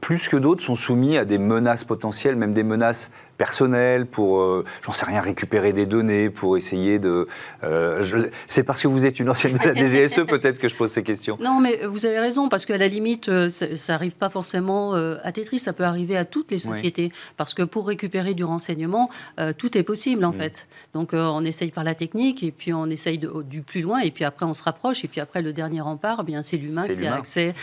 plus 0.02 0.28
que 0.28 0.38
d'autres, 0.38 0.64
sont 0.64 0.76
soumis 0.76 1.18
à 1.18 1.26
des 1.26 1.38
menaces 1.38 1.84
potentielles, 1.84 2.36
même 2.36 2.54
des 2.54 2.64
menaces 2.64 3.12
personnel, 3.38 4.06
pour, 4.08 4.40
euh, 4.40 4.66
j'en 4.84 4.92
sais 4.92 5.06
rien, 5.06 5.22
récupérer 5.22 5.72
des 5.72 5.86
données, 5.86 6.30
pour 6.30 6.58
essayer 6.58 7.00
de... 7.00 7.28
Euh, 7.64 8.28
c'est 8.48 8.64
parce 8.64 8.82
que 8.82 8.88
vous 8.88 9.06
êtes 9.06 9.20
une 9.20 9.30
ancienne 9.30 9.58
de 9.58 9.64
la 9.64 9.76
DGSE 9.76 10.26
peut-être 10.28 10.60
que 10.60 10.68
je 10.68 10.76
pose 10.76 10.92
ces 10.92 11.04
questions. 11.04 11.38
Non, 11.40 11.60
mais 11.60 11.86
vous 11.86 12.06
avez 12.06 12.20
raison, 12.20 12.50
parce 12.50 12.66
qu'à 12.66 12.78
la 12.78 12.88
limite, 12.88 13.30
euh, 13.30 13.50
ça 13.50 13.94
n'arrive 13.94 14.16
pas 14.16 14.30
forcément 14.30 14.94
à 14.94 15.32
Tetris, 15.32 15.60
ça 15.60 15.74
peut 15.74 15.84
arriver 15.84 16.18
à 16.18 16.26
toutes 16.26 16.52
les 16.52 16.60
sociétés, 16.60 17.12
parce 17.36 17.54
que 17.54 17.64
pour 17.64 17.88
récupérer 17.88 18.34
du 18.34 18.44
renseignement, 18.44 19.10
tout 19.58 19.78
est 19.78 19.84
possible 19.84 20.26
en 20.26 20.32
mm. 20.32 20.40
fait. 20.40 20.68
Donc 20.94 21.12
on 21.14 21.44
essaye 21.46 21.72
par 21.72 21.84
la 21.84 21.94
technique, 21.94 22.44
et 22.44 22.52
puis 22.52 22.74
on 22.74 22.88
essaye 22.88 23.20
du 23.20 23.62
plus 23.62 23.82
loin, 23.82 24.00
et 24.00 24.12
puis 24.12 24.24
après 24.24 24.46
on 24.46 24.54
se 24.54 24.64
rapproche, 24.64 25.04
et 25.04 25.08
puis 25.08 25.22
après 25.22 25.42
le 25.42 25.54
dernier 25.54 25.82
rempart, 25.82 26.20
eh 26.22 26.26
bien 26.26 26.42
c'est 26.42 26.58
l'humain 26.58 26.88
qui 26.88 27.06
a 27.06 27.16
accès 27.16 27.54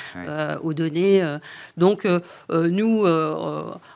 aux 0.63 0.75
données. 0.75 1.37
Donc 1.77 2.07
nous, 2.51 3.07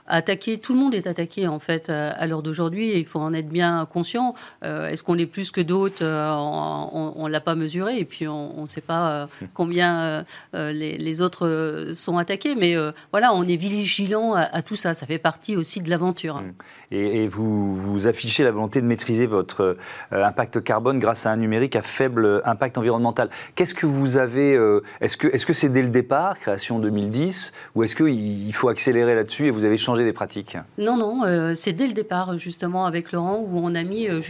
attaquer, 0.07 0.59
tout 0.59 0.73
le 0.73 0.81
monde 0.81 0.95
est 0.95 1.07
attaqué 1.07 1.47
en 1.47 1.59
fait 1.59 1.68
fait 1.69 1.91
à, 1.91 2.27
l'heure 2.27 2.43
d'aujourd'hui. 2.43 2.93
Il 2.97 3.05
faut 3.05 3.21
en 3.21 3.35
être 3.35 3.49
bien 3.49 3.87
conscient. 3.91 4.35
Est-ce 4.63 5.03
qu'on 5.03 5.15
l'est 5.15 5.27
plus 5.27 5.51
que 5.51 5.61
d'autres 5.61 6.03
On 6.03 7.27
ne 7.27 7.31
l'a 7.31 7.41
pas 7.41 7.55
mesuré 7.55 7.99
et 7.99 8.05
puis 8.05 8.27
on 8.27 8.63
ne 8.63 8.67
sait 8.67 8.81
pas 8.81 9.29
combien 9.55 10.25
les, 10.55 11.21
autres 11.21 11.93
sont 11.95 12.17
attaqués. 12.19 12.55
Mais 12.55 12.75
voilà, 13.13 13.35
on 13.35 13.45
est 13.45 13.57
vigilant 13.57 14.35
à, 14.35 14.63
tout 14.63 14.77
ça. 14.77 14.95
Ça 14.95 15.07
fait 15.07 15.19
partie 15.19 15.57
aussi 15.57 15.81
de 15.81 15.91
l'aventure. 15.91 16.41
Mmh. 16.41 16.53
Et, 16.91 17.27
vous, 17.27 17.77
vous, 17.77 18.07
affichez 18.07 18.45
la 18.45 18.51
volonté 18.51 18.81
de 18.81 18.87
maîtriser 18.87 19.27
votre 19.27 19.77
impact 20.11 20.63
carbone 20.65 20.99
grâce 20.99 21.27
à 21.27 21.33
un 21.33 21.37
numérique 21.37 21.77
à 21.77 21.83
faible 21.83 22.41
impact 22.47 22.79
environnemental. 22.79 23.29
Qu'est-ce 23.55 23.75
que 23.75 23.87
vous 23.87 24.17
avez 24.17 24.59
Est-ce 25.01 25.17
que 25.19 25.29
c'est 25.37 25.53
-ce 25.53 25.59
c'est 25.59 25.69
dès 25.69 25.83
le 25.83 25.89
départ, 25.89 26.39
création 26.39 26.79
2010, 26.79 27.53
ou 27.75 27.83
est-ce 27.83 27.97
qu'il 27.97 28.55
faut 28.55 28.69
accélérer 28.69 29.15
là-dessus 29.15 29.47
et 29.47 29.51
vous 29.51 29.65
avez 29.65 29.77
changé 29.77 30.05
des 30.05 30.13
pratiques? 30.13 30.57
Non, 30.79 30.97
non, 30.97 31.25
euh, 31.25 31.55
c'est 31.59 31.73
dès 31.73 31.87
le 31.87 31.93
départ, 31.93 32.39
justement, 32.39 32.87
avec 32.87 33.13
Laurent, 33.13 33.39
où 33.39 33.59
on 33.59 33.75
a 33.75 33.83
mis... 33.83 34.09
Euh, 34.09 34.21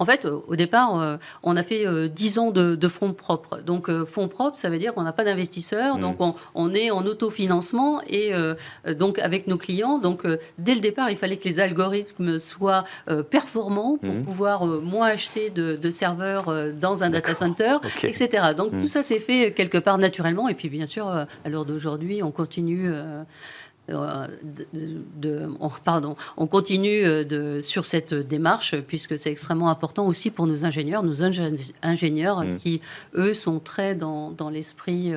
en 0.00 0.06
fait, 0.06 0.24
au 0.24 0.56
départ, 0.56 0.98
euh, 0.98 1.18
on 1.42 1.56
a 1.56 1.62
fait 1.62 1.84
10 2.08 2.38
euh, 2.38 2.40
ans 2.40 2.50
de, 2.50 2.88
fonds 2.88 3.12
propres. 3.12 3.60
Donc, 3.60 3.90
euh, 3.90 4.06
fonds 4.06 4.28
propres, 4.28 4.56
ça 4.56 4.70
veut 4.70 4.78
dire 4.78 4.94
qu'on 4.94 5.02
n'a 5.02 5.12
pas 5.12 5.24
d'investisseurs, 5.24 5.98
mmh. 5.98 6.00
donc 6.00 6.16
on, 6.54 6.70
est 6.72 6.90
en 6.90 7.04
autofinancement 7.04 8.00
et 8.06 8.32
donc 8.98 9.18
avec 9.18 9.46
nos 9.46 9.58
clients. 9.58 9.98
Donc, 9.98 10.26
dès 10.56 10.74
le 10.74 10.80
départ, 10.80 11.10
il 11.10 11.18
fallait 11.18 11.36
que 11.36 11.46
les 11.46 11.60
algorithmes 11.60 12.38
soient 12.38 12.84
performants 13.28 13.98
pour 13.98 14.14
mmh. 14.14 14.22
pouvoir 14.22 14.64
moins 14.64 15.08
acheter 15.08 15.50
de, 15.50 15.90
serveurs 15.90 16.72
dans 16.72 17.02
un 17.02 17.10
data 17.10 17.34
center, 17.34 17.76
etc. 18.02 18.54
Donc, 18.56 18.72
mmh. 18.72 18.78
tout 18.78 18.88
ça 18.88 19.02
s'est 19.02 19.18
fait 19.18 19.52
quelque 19.52 19.78
part 19.78 19.98
naturellement. 19.98 20.48
Et 20.48 20.54
puis, 20.54 20.70
bien 20.70 20.86
sûr, 20.86 21.08
à 21.08 21.26
l'heure 21.48 21.66
d'aujourd'hui, 21.66 22.22
on 22.22 22.30
continue 22.30 22.90
euh, 23.90 24.26
de, 25.20 25.48
pardon, 25.84 26.16
on 26.36 26.46
continue 26.46 27.04
euh, 27.04 27.24
de, 27.24 27.60
sur 27.60 27.84
cette 27.84 28.14
démarche 28.14 28.76
puisque 28.80 29.18
c'est 29.18 29.30
extrêmement 29.30 29.70
important 29.70 30.06
aussi 30.06 30.30
pour 30.30 30.46
nos 30.46 30.64
ingénieurs, 30.64 31.02
nos 31.02 31.22
ingénieurs 31.82 32.44
mm. 32.44 32.56
qui, 32.56 32.80
eux, 33.14 33.34
sont 33.34 33.58
très 33.58 33.94
dans, 33.94 34.30
dans 34.30 34.50
l'esprit 34.50 35.12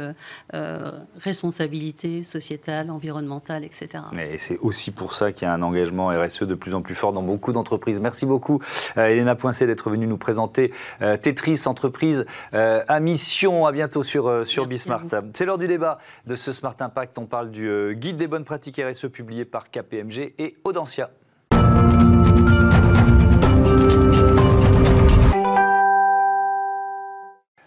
euh, 0.54 0.92
responsabilité 1.20 2.24
sociétale, 2.24 2.90
environnementale, 2.90 3.64
etc. 3.64 4.04
Et 4.18 4.38
c'est 4.38 4.58
aussi 4.60 4.92
pour 4.92 5.14
ça 5.14 5.32
qu'il 5.32 5.48
y 5.48 5.52
a 5.52 5.54
un 5.54 5.62
engagement 5.62 6.08
RSE 6.08 6.44
de 6.44 6.56
plus 6.56 6.74
en 6.74 6.82
plus 6.82 6.96
fort 6.96 7.14
dans 7.14 7.24
beaucoup 7.24 7.54
d'entreprises. 7.54 8.00
Merci 8.00 8.26
beaucoup, 8.26 8.62
Elena 8.96 9.36
Poincé, 9.36 9.68
d'être 9.68 9.90
venue 9.90 10.08
nous 10.08 10.18
présenter 10.18 10.74
Tetris, 11.22 11.62
entreprise 11.66 12.26
à 12.52 13.00
mission. 13.00 13.66
À 13.66 13.72
bientôt 13.72 14.04
sur, 14.04 14.46
sur 14.46 14.66
Bismart. 14.66 15.06
C'est 15.34 15.46
l'heure 15.46 15.58
du 15.58 15.68
débat 15.68 16.00
de 16.28 16.36
ce 16.36 16.52
Smart 16.52 16.76
Impact. 16.80 17.18
On 17.18 17.26
parle 17.26 17.52
du 17.52 17.96
guide 17.96 18.18
des 18.18 18.28
bonnes 18.28 18.46
pratiques 18.46 18.63
RSE 18.72 19.08
publié 19.08 19.46
par 19.46 19.70
KPMG 19.70 20.34
et 20.38 20.56
Audencia. 20.64 21.12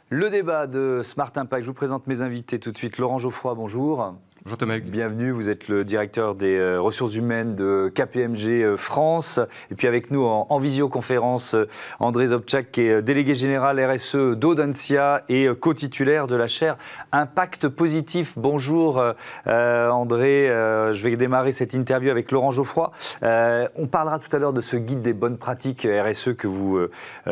Le 0.08 0.30
débat 0.30 0.66
de 0.66 1.02
Smart 1.02 1.32
Impact, 1.34 1.64
je 1.64 1.68
vous 1.68 1.74
présente 1.74 2.06
mes 2.06 2.22
invités 2.22 2.58
tout 2.58 2.70
de 2.70 2.76
suite. 2.76 2.98
Laurent 2.98 3.18
Geoffroy, 3.18 3.54
bonjour. 3.54 4.14
Bienvenue, 4.46 5.32
vous 5.32 5.48
êtes 5.48 5.66
le 5.66 5.84
directeur 5.84 6.36
des 6.36 6.56
euh, 6.56 6.80
ressources 6.80 7.16
humaines 7.16 7.56
de 7.56 7.90
KPMG 7.92 8.62
euh, 8.62 8.76
France. 8.76 9.40
Et 9.72 9.74
puis 9.74 9.88
avec 9.88 10.12
nous 10.12 10.22
en, 10.22 10.58
visioconférence, 10.60 11.54
euh, 11.54 11.66
André 11.98 12.28
Zobchak, 12.28 12.70
qui 12.70 12.82
est 12.82 13.02
délégué 13.02 13.34
général 13.34 13.84
RSE 13.84 14.36
d'Audencia 14.36 15.24
et 15.28 15.48
co-titulaire 15.60 16.28
de 16.28 16.36
la 16.36 16.46
chaire 16.46 16.76
Impact 17.10 17.66
Positif. 17.68 18.34
Bonjour 18.36 19.02
André, 19.46 20.48
je 20.48 21.02
vais 21.02 21.16
démarrer 21.16 21.52
cette 21.52 21.74
interview 21.74 22.10
avec 22.10 22.30
Laurent 22.30 22.50
Geoffroy. 22.50 22.92
on 23.22 23.86
parlera 23.90 24.18
tout 24.18 24.34
à 24.34 24.38
l'heure 24.38 24.52
de 24.52 24.60
ce 24.60 24.76
guide 24.76 25.02
des 25.02 25.12
bonnes 25.12 25.38
pratiques 25.38 25.86
RSE 25.86 26.34
que 26.36 26.46
vous 26.46 26.78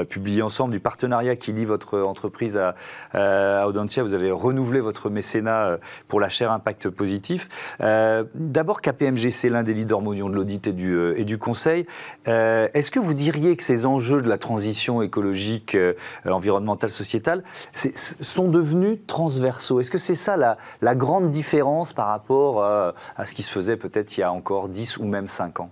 publiez 0.09 0.43
ensemble, 0.43 0.73
du 0.73 0.81
partenariat 0.81 1.37
qui 1.37 1.53
lie 1.53 1.65
votre 1.65 2.01
entreprise 2.01 2.57
à, 2.57 2.75
à 3.13 3.67
Audencia. 3.67 4.03
Vous 4.03 4.15
avez 4.15 4.31
renouvelé 4.31 4.81
votre 4.81 5.11
mécénat 5.11 5.79
pour 6.09 6.21
la 6.21 6.29
chaire 6.29 6.51
Impact 6.51 6.89
Positif 6.89 7.04
positif. 7.05 7.51
Euh, 7.83 8.25
d'abord, 8.35 8.81
KPMG, 8.81 9.29
c'est 9.29 9.51
l'un 9.51 9.63
des 9.63 9.75
leaders 9.75 10.01
mondiaux 10.01 10.31
de 10.31 10.35
l'audit 10.35 10.67
et, 10.67 10.73
du, 10.73 10.95
euh, 10.95 11.21
et 11.21 11.27
du 11.27 11.37
conseil. 11.37 11.87
Euh, 12.29 12.67
est-ce 12.73 12.91
que 12.91 12.99
vous 12.99 13.13
diriez 13.13 13.55
que 13.59 13.63
ces 13.63 13.85
enjeux 13.85 14.23
de 14.23 14.29
la 14.29 14.39
transition 14.39 15.03
écologique, 15.03 15.77
environnementale, 16.25 16.89
sociétale 16.89 17.45
sont 17.75 18.49
devenus 18.49 19.01
transversaux? 19.07 19.81
Est-ce 19.81 19.91
que 19.91 19.99
c'est 19.99 20.15
ça 20.15 20.39
la, 20.39 20.57
la, 20.81 20.95
grande 20.95 21.31
différence 21.31 21.93
par 21.93 22.07
rapport 22.07 22.65
à 22.65 23.25
ce 23.25 23.35
qui 23.35 23.43
se 23.43 23.51
faisait 23.51 23.77
peut-être 23.77 24.17
il 24.17 24.21
y 24.21 24.23
a 24.23 24.33
encore 24.33 24.71
10 24.71 24.97
ou 24.97 25.05
même 25.05 25.29
5 25.29 25.61
ans? 25.61 25.71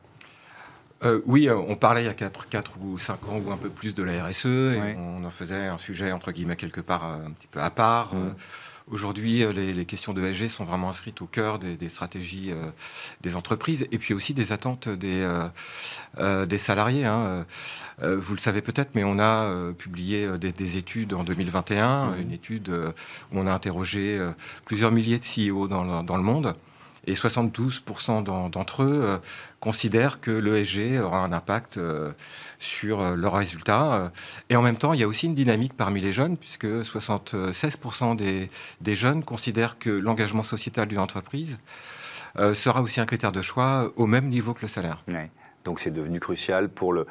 Oui, 1.26 1.48
on 1.50 1.74
parlait 1.76 2.02
il 2.02 2.06
y 2.06 2.10
a 2.10 2.14
4, 2.14 2.48
4, 2.48 2.72
ou 2.82 2.98
5 2.98 3.14
ans 3.28 3.40
ou 3.44 3.50
un 3.50 3.56
peu 3.56 3.70
plus 3.70 3.94
de 3.94 4.02
la 4.02 4.24
RSE, 4.24 4.46
et 4.46 4.96
on 4.98 5.24
en 5.24 5.30
faisait 5.30 5.66
un 5.66 5.78
sujet, 5.78 6.12
entre 6.12 6.30
guillemets, 6.30 6.56
quelque 6.56 6.82
part 6.82 7.04
un 7.04 7.30
petit 7.32 7.48
peu 7.48 7.60
à 7.60 7.70
part. 7.70 8.14
Mmh. 8.14 8.34
Aujourd'hui, 8.90 9.44
euh, 9.44 9.52
les, 9.52 9.84
questions 9.84 10.12
de 10.12 10.22
SG 10.22 10.48
sont 10.48 10.64
vraiment 10.64 10.88
inscrites 10.88 11.22
au 11.22 11.26
cœur 11.26 11.58
des, 11.58 11.88
stratégies 11.88 12.50
euh, 12.50 12.70
des 13.20 13.36
entreprises 13.36 13.86
et 13.92 13.98
puis 13.98 14.12
aussi 14.14 14.34
des 14.34 14.52
attentes 14.52 14.88
des, 14.88 15.26
euh, 16.18 16.46
des 16.46 16.58
salariés. 16.58 17.04
Hein. 17.04 17.46
vous 18.00 18.34
le 18.34 18.40
savez 18.40 18.62
peut-être, 18.62 18.90
mais 18.94 19.04
on 19.04 19.18
a 19.18 19.72
publié 19.74 20.26
des, 20.38 20.76
études 20.76 21.14
en 21.14 21.24
2021, 21.24 22.10
mmh. 22.10 22.20
une 22.20 22.32
étude 22.32 22.70
où 22.70 23.38
on 23.38 23.46
a 23.46 23.52
interrogé 23.52 24.20
plusieurs 24.66 24.90
milliers 24.90 25.18
de 25.18 25.24
CEO 25.24 25.68
dans 25.68 26.02
dans 26.02 26.16
le 26.16 26.22
monde. 26.22 26.54
Et 27.06 27.14
72% 27.14 28.22
d'entre 28.22 28.82
eux 28.84 29.20
considèrent 29.58 30.20
que 30.20 30.30
l'ESG 30.30 31.00
aura 31.00 31.18
un 31.18 31.32
impact 31.32 31.78
sur 32.62 33.00
euh, 33.00 33.16
leurs 33.16 33.34
résultats. 33.34 33.94
Euh, 33.94 34.08
et 34.48 34.56
en 34.56 34.62
même 34.62 34.76
temps, 34.76 34.92
il 34.92 35.00
y 35.00 35.02
a 35.02 35.08
aussi 35.08 35.26
une 35.26 35.34
dynamique 35.34 35.74
parmi 35.76 36.00
les 36.00 36.12
jeunes, 36.12 36.36
puisque 36.36 36.66
76% 36.66 38.16
des, 38.16 38.48
des, 38.80 38.94
jeunes 38.94 39.24
considèrent 39.24 39.78
que 39.78 39.90
l'engagement 39.90 40.42
sociétal 40.42 40.88
d'une 40.88 40.98
entreprise 40.98 41.58
euh, 42.38 42.54
sera 42.54 42.80
aussi 42.80 43.00
un 43.00 43.06
critère 43.06 43.32
de 43.32 43.42
choix 43.42 43.92
au 43.96 44.06
même 44.06 44.28
niveau 44.28 44.54
que 44.54 44.62
le 44.62 44.68
salaire. 44.68 45.02
Donc 45.64 45.80
c'est 45.80 45.90
devenu 45.90 46.18
crucial 46.20 46.68
pour 46.68 46.92
le, 46.92 47.06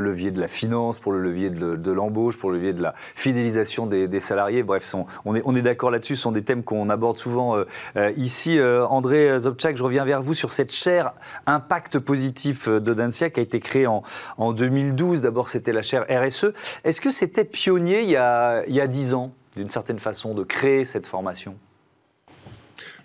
levier 0.00 0.30
de 0.30 0.40
la 0.40 0.48
finance, 0.48 0.98
pour 0.98 1.12
le 1.12 1.20
levier 1.20 1.50
de, 1.50 1.92
l'embauche, 1.92 2.38
pour 2.38 2.50
le 2.50 2.56
levier 2.56 2.72
de 2.72 2.82
la 2.82 2.94
fidélisation 3.14 3.86
des, 3.86 4.20
salariés. 4.20 4.62
Bref, 4.62 4.94
on 5.24 5.34
est, 5.34 5.42
on 5.44 5.54
est 5.54 5.62
d'accord 5.62 5.90
là-dessus, 5.90 6.16
ce 6.16 6.22
sont 6.22 6.32
des 6.32 6.42
thèmes 6.42 6.62
qu'on 6.62 6.88
aborde 6.88 7.16
souvent 7.16 7.56
euh, 7.56 7.64
euh, 7.96 8.12
ici. 8.16 8.58
Euh, 8.58 8.86
André 8.86 9.38
Zobchak, 9.38 9.76
je 9.76 9.84
reviens 9.84 10.04
vers 10.04 10.22
vous 10.22 10.34
sur 10.34 10.52
cette 10.52 10.72
chaire 10.72 11.12
Impact 11.46 11.98
Positif 11.98 12.68
de 12.68 12.94
Dancia 12.94 13.30
qui 13.30 13.40
a 13.40 13.42
été 13.42 13.60
créée 13.60 13.86
en, 13.86 14.02
en 14.38 14.52
2012. 14.52 15.22
D'abord, 15.22 15.50
c'était 15.50 15.72
la 15.72 15.82
chaire 15.82 16.06
RSE. 16.08 16.46
Est-ce 16.84 17.00
que 17.00 17.10
c'était 17.10 17.44
pionnier 17.44 18.02
il 18.02 18.10
y 18.10 18.16
a, 18.16 18.64
il 18.66 18.74
y 18.74 18.80
a 18.80 18.86
10 18.86 19.14
ans, 19.14 19.32
d'une 19.56 19.70
certaine 19.70 19.98
façon, 19.98 20.34
de 20.34 20.42
créer 20.42 20.84
cette 20.84 21.06
formation? 21.06 21.56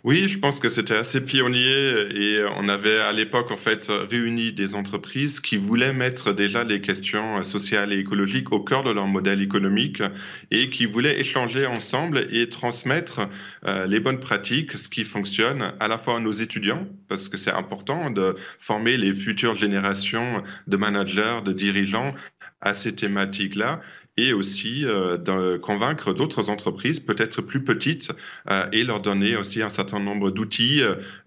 Oui, 0.09 0.27
je 0.27 0.39
pense 0.39 0.59
que 0.59 0.69
c'était 0.69 0.95
assez 0.95 1.23
pionnier 1.23 1.69
et 2.15 2.43
on 2.57 2.67
avait 2.67 2.97
à 2.97 3.11
l'époque 3.11 3.51
en 3.51 3.57
fait 3.57 3.91
réuni 4.09 4.51
des 4.51 4.73
entreprises 4.73 5.39
qui 5.39 5.55
voulaient 5.55 5.93
mettre 5.93 6.33
déjà 6.33 6.63
les 6.63 6.81
questions 6.81 7.43
sociales 7.43 7.93
et 7.93 7.99
écologiques 7.99 8.51
au 8.51 8.59
cœur 8.59 8.83
de 8.83 8.89
leur 8.89 9.05
modèle 9.05 9.39
économique 9.39 10.01
et 10.49 10.71
qui 10.71 10.87
voulaient 10.87 11.19
échanger 11.19 11.67
ensemble 11.67 12.27
et 12.31 12.49
transmettre 12.49 13.29
euh, 13.67 13.85
les 13.85 13.99
bonnes 13.99 14.19
pratiques, 14.19 14.73
ce 14.79 14.89
qui 14.89 15.03
fonctionne 15.03 15.73
à 15.79 15.87
la 15.87 15.99
fois 15.99 16.15
à 16.15 16.19
nos 16.19 16.31
étudiants 16.31 16.87
parce 17.07 17.29
que 17.29 17.37
c'est 17.37 17.51
important 17.51 18.09
de 18.09 18.35
former 18.57 18.97
les 18.97 19.13
futures 19.13 19.57
générations 19.57 20.41
de 20.65 20.75
managers, 20.75 21.41
de 21.45 21.53
dirigeants 21.53 22.15
à 22.61 22.73
ces 22.73 22.93
thématiques-là, 22.93 23.79
et 24.19 24.33
aussi 24.33 24.85
euh, 24.85 25.17
de 25.17 25.57
convaincre 25.57 26.13
d'autres 26.13 26.49
entreprises, 26.49 26.99
peut-être 26.99 27.41
plus 27.41 27.63
petites, 27.63 28.11
euh, 28.49 28.65
et 28.73 28.83
leur 28.83 28.99
donner 28.99 29.37
aussi 29.37 29.63
un 29.63 29.69
certain 29.69 29.99
nombre 29.99 30.29
d'outils 30.29 30.81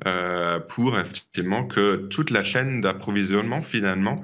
euh, 0.06 0.60
pour 0.60 0.98
effectivement 0.98 1.64
que 1.64 1.96
toute 1.96 2.30
la 2.30 2.44
chaîne 2.44 2.82
d'approvisionnement 2.82 3.62
finalement 3.62 4.20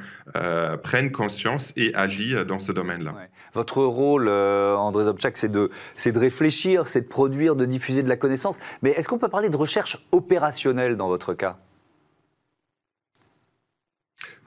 prenne 0.83 1.11
conscience 1.11 1.73
et 1.77 1.95
agit 1.95 2.35
dans 2.47 2.59
ce 2.59 2.73
domaine-là. 2.73 3.15
Votre 3.55 3.83
rôle, 3.83 4.29
André 4.29 5.05
Zobchak, 5.05 5.37
c'est 5.37 5.51
de, 5.51 5.71
de 6.05 6.19
réfléchir, 6.19 6.87
c'est 6.87 7.03
de 7.03 7.07
produire, 7.07 7.57
de 7.57 7.65
diffuser 7.65 8.03
de 8.03 8.09
la 8.09 8.17
connaissance. 8.17 8.59
Mais 8.83 8.91
est-ce 8.91 9.09
qu'on 9.09 9.19
peut 9.19 9.29
parler 9.29 9.49
de 9.49 9.57
recherche 9.57 9.99
opérationnelle 10.13 10.97
dans 10.97 11.09
votre 11.09 11.35
cas? 11.35 11.57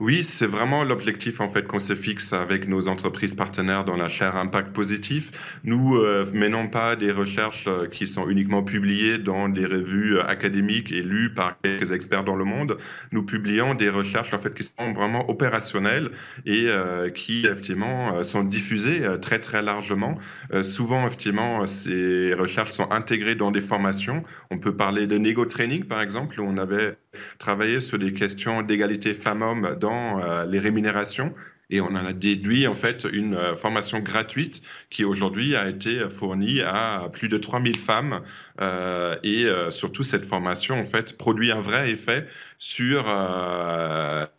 Oui, 0.01 0.23
c'est 0.23 0.47
vraiment 0.47 0.83
l'objectif 0.83 1.41
en 1.41 1.47
fait 1.47 1.67
qu'on 1.67 1.77
se 1.77 1.93
fixe 1.93 2.33
avec 2.33 2.67
nos 2.67 2.87
entreprises 2.87 3.35
partenaires 3.35 3.85
dans 3.85 3.95
la 3.95 4.09
chaire 4.09 4.35
Impact 4.35 4.73
Positif. 4.73 5.59
Nous 5.63 5.95
euh, 5.95 6.25
menons 6.33 6.69
pas 6.69 6.95
des 6.95 7.11
recherches 7.11 7.65
euh, 7.67 7.85
qui 7.85 8.07
sont 8.07 8.27
uniquement 8.27 8.63
publiées 8.63 9.19
dans 9.19 9.47
des 9.47 9.67
revues 9.67 10.17
euh, 10.17 10.25
académiques 10.25 10.91
et 10.91 11.03
lues 11.03 11.31
par 11.31 11.55
quelques 11.61 11.91
experts 11.91 12.23
dans 12.23 12.35
le 12.35 12.45
monde. 12.45 12.77
Nous 13.11 13.23
publions 13.23 13.75
des 13.75 13.91
recherches 13.91 14.33
en 14.33 14.39
fait 14.39 14.55
qui 14.55 14.63
sont 14.63 14.91
vraiment 14.91 15.29
opérationnelles 15.29 16.09
et 16.47 16.65
euh, 16.69 17.11
qui 17.11 17.45
effectivement 17.45 18.23
sont 18.23 18.43
diffusées 18.43 19.03
très 19.21 19.37
très 19.37 19.61
largement. 19.61 20.15
souvent 20.63 21.05
effectivement 21.05 21.67
ces 21.67 22.33
recherches 22.33 22.71
sont 22.71 22.89
intégrées 22.91 23.35
dans 23.35 23.51
des 23.51 23.61
formations. 23.61 24.23
On 24.49 24.57
peut 24.57 24.75
parler 24.75 25.05
de 25.05 25.19
Nego 25.19 25.45
Training 25.45 25.83
par 25.83 26.01
exemple 26.01 26.41
où 26.41 26.43
on 26.43 26.57
avait 26.57 26.97
travaillé 27.37 27.81
sur 27.81 27.99
des 27.99 28.13
questions 28.13 28.61
d'égalité 28.63 29.13
femmes-hommes 29.13 29.75
dans 29.79 29.90
euh, 29.91 30.45
les 30.45 30.59
rémunérations. 30.59 31.31
Et 31.69 31.79
on 31.79 31.87
en 31.87 32.05
a 32.05 32.11
déduit 32.11 32.67
en 32.67 32.75
fait 32.75 33.07
une 33.11 33.35
euh, 33.35 33.55
formation 33.55 33.99
gratuite 33.99 34.61
qui 34.89 35.05
aujourd'hui 35.05 35.55
a 35.55 35.69
été 35.69 36.09
fournie 36.09 36.61
à 36.61 37.09
plus 37.11 37.29
de 37.29 37.37
3000 37.37 37.79
femmes. 37.79 38.21
Euh, 38.59 39.15
et 39.23 39.47
surtout, 39.71 40.03
cette 40.03 40.25
formation 40.25 40.79
en 40.79 40.83
fait 40.83 41.17
produit 41.17 41.51
un 41.51 41.61
vrai 41.61 41.91
effet 41.91 42.27
sur 42.59 43.05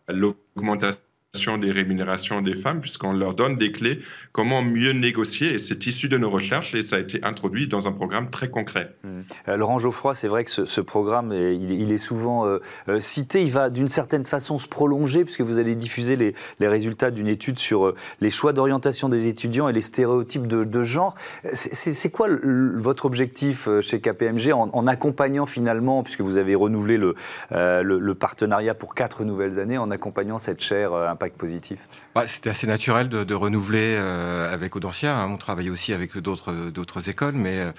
l'augmentation 0.09 1.57
des 1.59 1.71
rémunérations 1.71 2.41
des 2.41 2.55
femmes, 2.55 2.81
puisqu'on 2.81 3.13
leur 3.13 3.33
donne 3.33 3.57
des 3.57 3.71
clés 3.71 3.99
comment 4.33 4.63
mieux 4.63 4.91
négocier. 4.91 5.53
Et 5.53 5.59
c'est 5.59 5.85
issu 5.85 6.09
de 6.09 6.17
nos 6.17 6.29
recherches 6.29 6.73
et 6.73 6.83
ça 6.83 6.97
a 6.97 6.99
été 6.99 7.23
introduit 7.23 7.67
dans 7.67 7.87
un 7.87 7.91
programme 7.91 8.29
très 8.29 8.49
concret. 8.49 8.95
Mmh. 9.03 9.21
Euh, 9.47 9.57
Laurent 9.57 9.79
Geoffroy, 9.79 10.15
c'est 10.15 10.27
vrai 10.27 10.43
que 10.43 10.49
ce, 10.49 10.81
programme, 10.81 11.31
euh, 11.31 11.53
il, 11.53 11.91
est 11.91 11.97
souvent 11.97 12.45
euh, 12.45 12.59
cité. 12.99 13.43
Il 13.43 13.51
va 13.51 13.69
d'une 13.69 13.87
certaine 13.87 14.25
façon 14.25 14.57
se 14.57 14.67
prolonger, 14.67 15.23
puisque 15.23 15.41
vous 15.41 15.59
allez 15.59 15.75
diffuser 15.75 16.15
les, 16.15 16.33
résultats 16.59 17.11
d'une 17.11 17.27
étude 17.27 17.59
sur 17.59 17.93
les 18.19 18.31
choix 18.31 18.51
d'orientation 18.51 19.07
des 19.07 19.27
étudiants 19.27 19.67
et 19.67 19.73
les 19.73 19.81
stéréotypes 19.81 20.47
de, 20.47 20.83
genre. 20.83 21.13
C'est 21.53 22.09
quoi 22.09 22.29
votre 22.75 23.05
objectif 23.05 23.69
chez 23.81 23.99
KPMG 23.99 24.53
en, 24.53 24.87
accompagnant 24.87 25.45
finalement, 25.45 26.01
puisque 26.01 26.21
vous 26.21 26.37
avez 26.37 26.55
renouvelé 26.55 26.97
le, 26.97 27.15
le, 27.51 28.13
partenariat 28.15 28.73
pour 28.73 28.95
quatre 28.95 29.23
nouvelles 29.23 29.59
années, 29.59 29.77
en 29.77 29.91
accompagnant 29.91 30.39
cette 30.39 30.61
chaire 30.61 30.93
Impact 30.93 31.37
Positif? 31.37 31.79
Bah, 32.15 32.23
C'était 32.25 32.49
assez 32.49 32.65
naturel 32.65 33.09
de, 33.09 33.33
renouveler 33.33 33.97
euh, 34.23 34.53
avec 34.53 34.75
Audencia. 34.75 35.17
Hein. 35.17 35.29
On 35.29 35.37
travaillait 35.37 35.69
aussi 35.69 35.93
avec 35.93 36.17
d'autres 36.17 37.09
écoles, 37.09 37.35
mais 37.35 37.59
euh, 37.59 37.71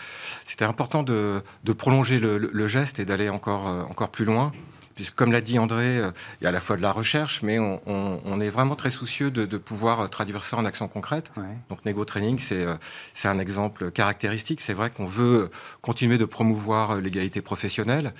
c'était 0.45 0.65
important 0.65 1.03
de, 1.03 1.43
de 1.65 1.73
prolonger 1.73 2.19
le, 2.21 2.39
le, 2.39 2.67
geste 2.67 2.99
et 2.99 3.05
d'aller 3.05 3.29
encore 3.29 3.69
euh, 3.69 3.83
encore 3.83 4.11
plus 4.11 4.25
loin 4.25 4.53
puisque 4.95 5.15
comme 5.15 5.33
l'a 5.33 5.41
dit 5.41 5.59
André, 5.59 5.99
euh, 5.99 6.11
il 6.41 6.45
y 6.45 6.47
a 6.47 6.51
à 6.51 6.53
la 6.53 6.61
fois 6.61 6.77
de 6.77 6.83
la 6.83 6.93
recherche, 6.93 7.43
mais 7.43 7.59
on, 7.59 7.81
on, 7.87 8.21
on 8.25 8.41
est 8.41 8.49
vraiment 8.49 8.77
très 8.77 8.91
soucieux 8.91 9.31
de, 9.31 9.45
de, 9.45 9.59
pouvoir 9.59 10.09
traduire 10.11 10.45
ça 10.45 10.57
en 10.57 10.65
action 10.65 10.89
concrète. 10.89 11.31
Ouais. 11.37 11.45
Donc 11.69 11.85
Nego 11.85 12.05
Training, 12.05 12.41
euh, 12.53 12.77
c'est 13.13 13.29
un 13.29 13.39
exemple 13.39 13.91
caractéristique. 13.91 14.61
C'est 14.61 14.75
vrai 14.75 14.91
qu'on 14.91 15.07
veut 15.07 15.51
continuer 15.81 16.19
de 16.19 16.25
promouvoir 16.25 16.93
euh, 16.93 17.01
l'égalité 17.01 17.43
professionnelle, 17.43 18.13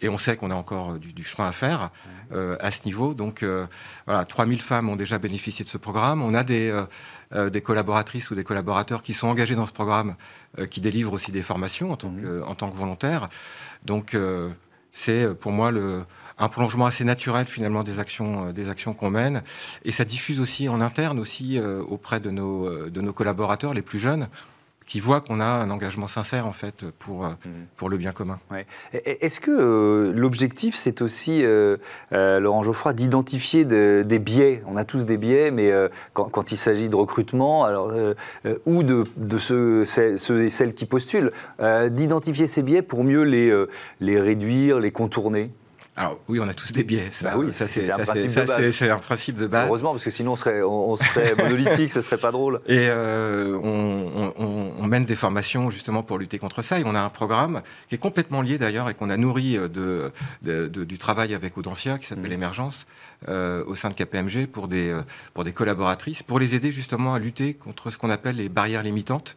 et 0.00 0.08
on 0.08 0.16
sait 0.16 0.36
qu'on 0.36 0.50
a 0.50 0.54
encore 0.54 0.98
du, 0.98 1.12
du, 1.12 1.24
chemin 1.24 1.48
à 1.48 1.52
faire 1.52 1.90
ouais. 2.30 2.36
euh, 2.36 2.56
à 2.60 2.70
ce 2.70 2.84
niveau. 2.84 3.14
Donc 3.14 3.42
euh, 3.42 3.66
voilà, 4.06 4.24
3000 4.24 4.60
femmes 4.60 4.88
ont 4.88 4.96
déjà 4.96 5.18
bénéficié 5.18 5.64
de 5.64 5.70
ce 5.70 5.78
programme. 5.78 6.22
On 6.22 6.34
a 6.34 6.44
des, 6.44 6.72
euh, 7.34 7.50
des 7.50 7.60
collaboratrices 7.60 8.30
ou 8.30 8.34
des 8.34 8.44
collaborateurs 8.44 9.02
qui 9.02 9.12
sont 9.12 9.28
engagés 9.28 9.54
dans 9.54 9.66
ce 9.66 9.72
programme, 9.72 10.16
qui 10.70 10.80
délivrent 10.80 11.12
aussi 11.12 11.30
des 11.30 11.42
formations 11.42 11.92
en 11.92 11.96
tant, 11.96 12.08
mmh. 12.08 12.22
que, 12.22 12.42
en 12.42 12.54
tant 12.54 12.70
que 12.70 12.76
volontaires. 12.76 13.28
Donc 13.84 14.16
c'est 14.92 15.24
euh, 15.24 15.34
pour 15.34 15.52
moi 15.52 15.70
le, 15.70 16.04
un 16.38 16.48
prolongement 16.48 16.86
assez 16.86 17.04
naturel 17.04 17.46
finalement 17.46 17.82
des 17.82 17.98
actions, 17.98 18.48
euh, 18.48 18.52
des 18.52 18.68
actions 18.68 18.94
qu'on 18.94 19.10
mène. 19.10 19.42
Et 19.84 19.92
ça 19.92 20.04
diffuse 20.04 20.40
aussi 20.40 20.68
en 20.68 20.80
interne 20.80 21.18
aussi 21.18 21.58
euh, 21.58 21.82
auprès 21.82 22.20
de 22.20 22.30
nos, 22.30 22.88
de 22.88 23.00
nos 23.00 23.12
collaborateurs 23.12 23.74
les 23.74 23.82
plus 23.82 23.98
jeunes 23.98 24.28
qui 24.88 25.00
voient 25.00 25.20
qu'on 25.20 25.38
a 25.38 25.44
un 25.44 25.68
engagement 25.68 26.06
sincère 26.06 26.46
en 26.46 26.52
fait 26.52 26.86
pour, 26.98 27.24
mmh. 27.24 27.36
pour 27.76 27.90
le 27.90 27.98
bien 27.98 28.12
commun. 28.12 28.40
Ouais. 28.50 28.66
Est-ce 28.94 29.38
que 29.38 29.50
euh, 29.50 30.12
l'objectif 30.16 30.74
c'est 30.74 31.02
aussi, 31.02 31.44
euh, 31.44 31.76
euh, 32.14 32.40
Laurent 32.40 32.62
Geoffroy, 32.62 32.94
d'identifier 32.94 33.66
de, 33.66 34.02
des 34.04 34.18
biais? 34.18 34.62
On 34.66 34.78
a 34.78 34.86
tous 34.86 35.04
des 35.04 35.18
biais, 35.18 35.50
mais 35.50 35.70
euh, 35.70 35.88
quand, 36.14 36.30
quand, 36.30 36.52
il 36.52 36.56
s'agit 36.56 36.88
de 36.88 36.96
recrutement, 36.96 37.66
alors, 37.66 37.92
ou 38.64 38.82
de, 38.82 39.04
de 39.16 39.38
ceux, 39.38 39.84
ceux, 39.84 40.42
et 40.42 40.50
celles 40.50 40.72
qui 40.72 40.86
postulent, 40.86 41.32
d'identifier 41.90 42.46
ces 42.46 42.62
biais 42.62 42.80
pour 42.80 43.04
mieux 43.04 43.22
les, 43.22 43.52
les 44.00 44.18
réduire, 44.18 44.80
les 44.80 44.90
contourner? 44.90 45.50
Alors 45.98 46.20
oui, 46.28 46.38
on 46.40 46.48
a 46.48 46.54
tous 46.54 46.72
des 46.72 46.84
biais. 46.84 47.08
Ça, 47.10 47.30
bah 47.30 47.36
oui, 47.36 47.52
ça 47.52 47.66
c'est 47.66 47.90
un, 47.90 47.98
un, 47.98 48.98
principe 48.98 49.36
de 49.36 49.46
base. 49.48 49.66
Heureusement, 49.66 49.90
parce 49.92 50.04
que 50.04 50.10
sinon 50.12 50.32
on 50.32 50.36
serait, 50.36 50.62
on, 50.62 50.94
serait 50.94 51.34
monolithique, 51.38 51.90
ce 51.90 52.00
serait 52.00 52.18
pas 52.18 52.30
drôle. 52.30 52.60
Et 52.66 52.86
euh, 52.88 53.58
on, 53.62 54.32
on, 54.38 54.72
on, 54.78 54.86
mène 54.86 55.04
des 55.04 55.16
formations 55.16 55.70
justement 55.70 56.04
pour 56.04 56.18
lutter 56.18 56.38
contre 56.38 56.62
ça. 56.62 56.78
Et 56.78 56.84
on 56.86 56.94
a 56.94 57.00
un 57.00 57.08
programme 57.08 57.62
qui 57.88 57.96
est 57.96 57.98
complètement 57.98 58.42
lié 58.42 58.58
d'ailleurs 58.58 58.88
et 58.88 58.94
qu'on 58.94 59.10
a 59.10 59.16
nourri 59.16 59.58
de, 59.58 60.12
de, 60.42 60.68
de, 60.68 60.84
du 60.84 60.98
travail 60.98 61.34
avec 61.34 61.58
Audencia, 61.58 61.98
qui 61.98 62.06
s'appelle 62.06 62.30
mmh. 62.30 62.32
Émergence, 62.32 62.86
euh, 63.28 63.64
au 63.66 63.74
sein 63.74 63.88
de 63.88 63.94
KPMG 63.94 64.46
pour 64.46 64.68
des, 64.68 64.96
pour 65.34 65.42
des 65.42 65.52
collaboratrices, 65.52 66.22
pour 66.22 66.38
les 66.38 66.54
aider 66.54 66.70
justement 66.70 67.14
à 67.14 67.18
lutter 67.18 67.54
contre 67.54 67.90
ce 67.90 67.98
qu'on 67.98 68.10
appelle 68.10 68.36
les 68.36 68.48
barrières 68.48 68.84
limitantes, 68.84 69.36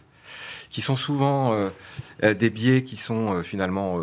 qui 0.70 0.82
sont 0.82 0.96
souvent 0.96 1.54
euh, 1.54 2.34
des 2.34 2.50
biais 2.50 2.84
qui 2.84 2.98
sont 2.98 3.34
euh, 3.34 3.42
finalement 3.42 4.00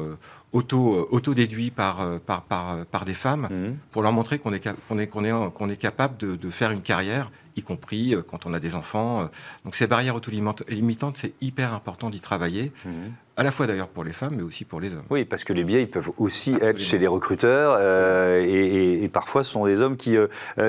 auto, 0.52 0.94
euh, 0.94 1.08
auto 1.10 1.34
déduits 1.34 1.70
par, 1.70 2.00
euh, 2.00 2.18
par, 2.18 2.42
par, 2.42 2.86
par 2.86 3.04
des 3.04 3.14
femmes 3.14 3.48
mmh. 3.50 3.76
pour 3.92 4.02
leur 4.02 4.12
montrer 4.12 4.38
qu'on 4.38 4.52
est, 4.52 4.66
qu'on 4.88 4.98
est, 4.98 5.06
qu'on 5.06 5.24
est, 5.24 5.52
qu'on 5.52 5.70
est 5.70 5.76
capable 5.76 6.16
de, 6.18 6.36
de, 6.36 6.50
faire 6.50 6.70
une 6.70 6.82
carrière, 6.82 7.30
y 7.56 7.62
compris 7.62 8.14
euh, 8.14 8.22
quand 8.22 8.46
on 8.46 8.54
a 8.54 8.60
des 8.60 8.74
enfants. 8.74 9.28
Donc 9.64 9.74
ces 9.74 9.86
barrières 9.86 10.14
auto-limitantes, 10.14 11.16
c'est 11.16 11.34
hyper 11.40 11.74
important 11.74 12.10
d'y 12.10 12.20
travailler. 12.20 12.72
Mmh 12.84 12.90
à 13.38 13.44
la 13.44 13.52
fois 13.52 13.66
d'ailleurs 13.66 13.88
pour 13.88 14.04
les 14.04 14.12
femmes, 14.12 14.34
mais 14.36 14.42
aussi 14.42 14.64
pour 14.64 14.80
les 14.80 14.92
hommes. 14.94 15.04
Oui, 15.10 15.24
parce 15.24 15.44
que 15.44 15.52
les 15.52 15.64
biais, 15.64 15.82
ils 15.82 15.90
peuvent 15.90 16.10
aussi 16.18 16.50
Absolument. 16.50 16.70
être 16.70 16.78
chez 16.80 16.98
les 16.98 17.06
recruteurs, 17.06 17.76
euh, 17.78 18.42
et, 18.44 18.48
et, 18.50 19.04
et, 19.04 19.08
parfois 19.08 19.42
ce 19.44 19.52
sont 19.52 19.64
les 19.64 19.80
hommes 19.80 19.96
qui, 19.96 20.16
euh, 20.16 20.26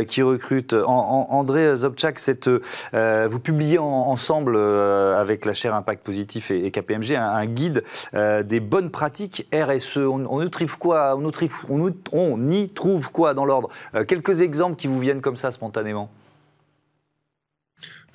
qui 0.08 0.21
recrutent. 0.21 0.73
En, 0.73 1.27
en, 1.32 1.36
André 1.36 1.75
Zobchak, 1.75 2.19
cette, 2.19 2.47
euh, 2.93 3.27
vous 3.29 3.39
publiez 3.39 3.79
en, 3.79 3.84
ensemble, 3.86 4.55
euh, 4.55 5.19
avec 5.19 5.45
la 5.45 5.53
chaire 5.53 5.73
Impact 5.73 6.03
Positif 6.03 6.51
et, 6.51 6.65
et 6.65 6.71
KPMG, 6.71 7.15
un, 7.15 7.23
un 7.29 7.45
guide 7.47 7.84
euh, 8.13 8.43
des 8.43 8.60
bonnes 8.60 8.91
pratiques 8.91 9.47
RSE. 9.53 9.97
On, 9.97 10.47
trouve 10.49 10.77
quoi? 10.77 11.17
On, 11.17 11.32
on, 11.69 11.93
on 12.12 12.49
y 12.49 12.69
trouve 12.69 13.12
quoi 13.12 13.34
dans 13.34 13.45
l'ordre? 13.45 13.69
Euh, 13.95 14.05
Quelques 14.05 14.41
exemples 14.41 14.75
qui 14.75 14.88
vous 14.88 14.99
viennent 14.99 15.21
comme 15.21 15.38
ça 15.38 15.51
spontanément 15.51 16.10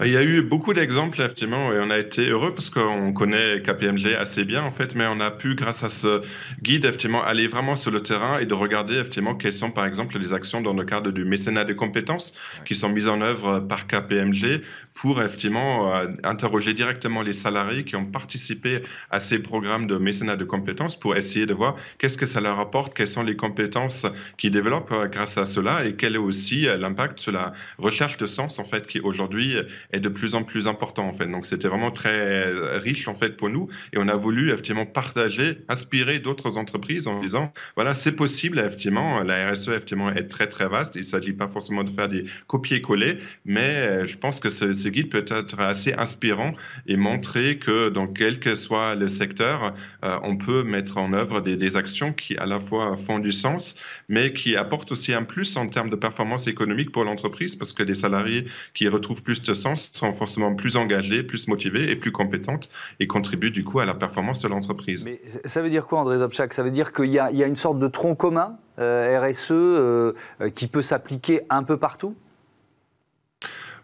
il 0.00 0.10
y 0.10 0.16
a 0.16 0.22
eu 0.24 0.42
beaucoup 0.42 0.74
d'exemples, 0.74 1.20
effectivement, 1.20 1.72
et 1.72 1.78
on 1.80 1.90
a 1.90 1.98
été 1.98 2.28
heureux 2.28 2.52
parce 2.52 2.68
qu'on 2.68 3.12
connaît 3.12 3.62
KPMG 3.62 4.14
assez 4.18 4.44
bien, 4.44 4.62
en 4.64 4.70
fait, 4.70 4.94
mais 4.94 5.06
on 5.06 5.20
a 5.20 5.30
pu, 5.30 5.54
grâce 5.54 5.84
à 5.84 5.88
ce 5.88 6.22
guide, 6.62 6.84
effectivement, 6.84 7.22
aller 7.22 7.46
vraiment 7.46 7.76
sur 7.76 7.90
le 7.92 8.02
terrain 8.02 8.38
et 8.38 8.46
de 8.46 8.54
regarder, 8.54 8.94
effectivement, 8.94 9.36
quelles 9.36 9.52
sont, 9.52 9.70
par 9.70 9.86
exemple, 9.86 10.18
les 10.18 10.32
actions 10.32 10.60
dans 10.60 10.72
le 10.72 10.84
cadre 10.84 11.12
du 11.12 11.24
mécénat 11.24 11.64
de 11.64 11.72
compétences 11.74 12.34
qui 12.64 12.74
sont 12.74 12.88
mises 12.88 13.08
en 13.08 13.20
œuvre 13.20 13.60
par 13.60 13.86
KPMG 13.86 14.62
pour, 14.94 15.20
effectivement, 15.20 15.92
euh, 15.92 16.06
interroger 16.22 16.72
directement 16.72 17.20
les 17.20 17.32
salariés 17.32 17.84
qui 17.84 17.96
ont 17.96 18.06
participé 18.06 18.82
à 19.10 19.18
ces 19.18 19.40
programmes 19.40 19.88
de 19.88 19.98
mécénat 19.98 20.36
de 20.36 20.44
compétences 20.44 20.98
pour 20.98 21.16
essayer 21.16 21.46
de 21.46 21.52
voir 21.52 21.74
qu'est-ce 21.98 22.16
que 22.16 22.26
ça 22.26 22.40
leur 22.40 22.60
apporte, 22.60 22.94
quelles 22.94 23.08
sont 23.08 23.24
les 23.24 23.36
compétences 23.36 24.06
qu'ils 24.38 24.52
développent 24.52 24.92
euh, 24.92 25.08
grâce 25.08 25.36
à 25.36 25.44
cela 25.44 25.84
et 25.84 25.96
quel 25.96 26.14
est 26.14 26.18
aussi 26.18 26.68
euh, 26.68 26.76
l'impact 26.76 27.18
sur 27.18 27.32
la 27.32 27.52
recherche 27.78 28.16
de 28.18 28.26
sens, 28.26 28.60
en 28.60 28.64
fait, 28.64 28.86
qui 28.86 29.00
aujourd'hui 29.00 29.56
est 29.92 30.00
de 30.00 30.08
plus 30.08 30.36
en 30.36 30.44
plus 30.44 30.68
important 30.68 31.06
en 31.08 31.12
fait. 31.12 31.26
Donc 31.26 31.44
c'était 31.44 31.68
vraiment 31.68 31.90
très 31.90 32.78
riche 32.78 33.08
en 33.08 33.14
fait 33.14 33.36
pour 33.36 33.48
nous 33.48 33.68
et 33.92 33.98
on 33.98 34.08
a 34.08 34.14
voulu 34.14 34.50
effectivement 34.50 34.86
partager, 34.86 35.58
inspirer 35.68 36.20
d'autres 36.20 36.56
entreprises 36.56 37.08
en 37.08 37.20
disant 37.20 37.52
voilà 37.74 37.94
c'est 37.94 38.12
possible 38.12 38.58
effectivement 38.58 39.22
la 39.22 39.50
RSE 39.50 39.68
effectivement 39.68 40.10
est 40.10 40.28
très 40.28 40.46
très 40.46 40.68
vaste. 40.68 40.94
Il 40.94 41.00
ne 41.00 41.04
s'agit 41.04 41.32
pas 41.32 41.48
forcément 41.48 41.84
de 41.84 41.90
faire 41.90 42.08
des 42.08 42.24
copier-coller, 42.46 43.18
mais 43.44 44.06
je 44.06 44.16
pense 44.16 44.40
que 44.40 44.48
ce, 44.48 44.72
ce, 44.84 44.88
guide 44.88 45.10
peut 45.10 45.24
être 45.26 45.58
assez 45.58 45.92
inspirant 45.94 46.52
et 46.86 46.96
montrer 46.96 47.58
que 47.58 47.88
dans 47.88 48.06
quel 48.06 48.38
que 48.38 48.54
soit 48.54 48.94
le 48.94 49.08
secteur, 49.08 49.74
euh, 50.04 50.18
on 50.22 50.36
peut 50.36 50.62
mettre 50.62 50.98
en 50.98 51.12
œuvre 51.12 51.40
des, 51.40 51.76
actions 51.76 52.12
qui 52.12 52.36
à 52.36 52.46
la 52.46 52.60
fois 52.60 52.96
font 52.96 53.18
du 53.18 53.32
sens, 53.32 53.74
mais 54.08 54.32
qui 54.32 54.54
apportent 54.54 54.92
aussi 54.92 55.12
un 55.12 55.24
plus 55.24 55.56
en 55.56 55.66
termes 55.66 55.90
de 55.90 55.96
performance 55.96 56.46
économique 56.46 56.92
pour 56.92 57.04
l'entreprise 57.04 57.56
parce 57.56 57.72
que 57.72 57.82
des 57.82 57.94
salariés 57.94 58.44
qui 58.74 58.86
retrouvent 58.86 59.22
plus 59.22 59.42
de 59.42 59.54
sens 59.54 59.90
sont 59.92 60.12
forcément 60.12 60.54
plus 60.54 60.76
engagées, 60.76 61.22
plus 61.22 61.48
motivées 61.48 61.90
et 61.90 61.96
plus 61.96 62.12
compétentes 62.12 62.68
et 63.00 63.06
contribuent 63.06 63.50
du 63.50 63.64
coup 63.64 63.80
à 63.80 63.86
la 63.86 63.94
performance 63.94 64.40
de 64.40 64.48
l'entreprise. 64.48 65.04
Mais 65.04 65.20
ça 65.44 65.62
veut 65.62 65.70
dire 65.70 65.86
quoi, 65.86 66.00
André 66.00 66.18
Zobchak? 66.18 66.52
Ça 66.52 66.62
veut 66.62 66.70
dire 66.70 66.92
qu'il 66.92 67.06
y, 67.06 67.14
y, 67.14 67.18
a 67.18 67.46
une 67.46 67.56
sorte 67.56 67.78
de 67.78 67.88
tronc 67.88 68.14
commun 68.14 68.58
euh, 68.78 69.20
RSE 69.20 69.52
euh, 69.52 70.12
qui 70.54 70.66
peut 70.66 70.82
s'appliquer 70.82 71.42
un 71.48 71.62
peu 71.62 71.76
partout? 71.76 72.14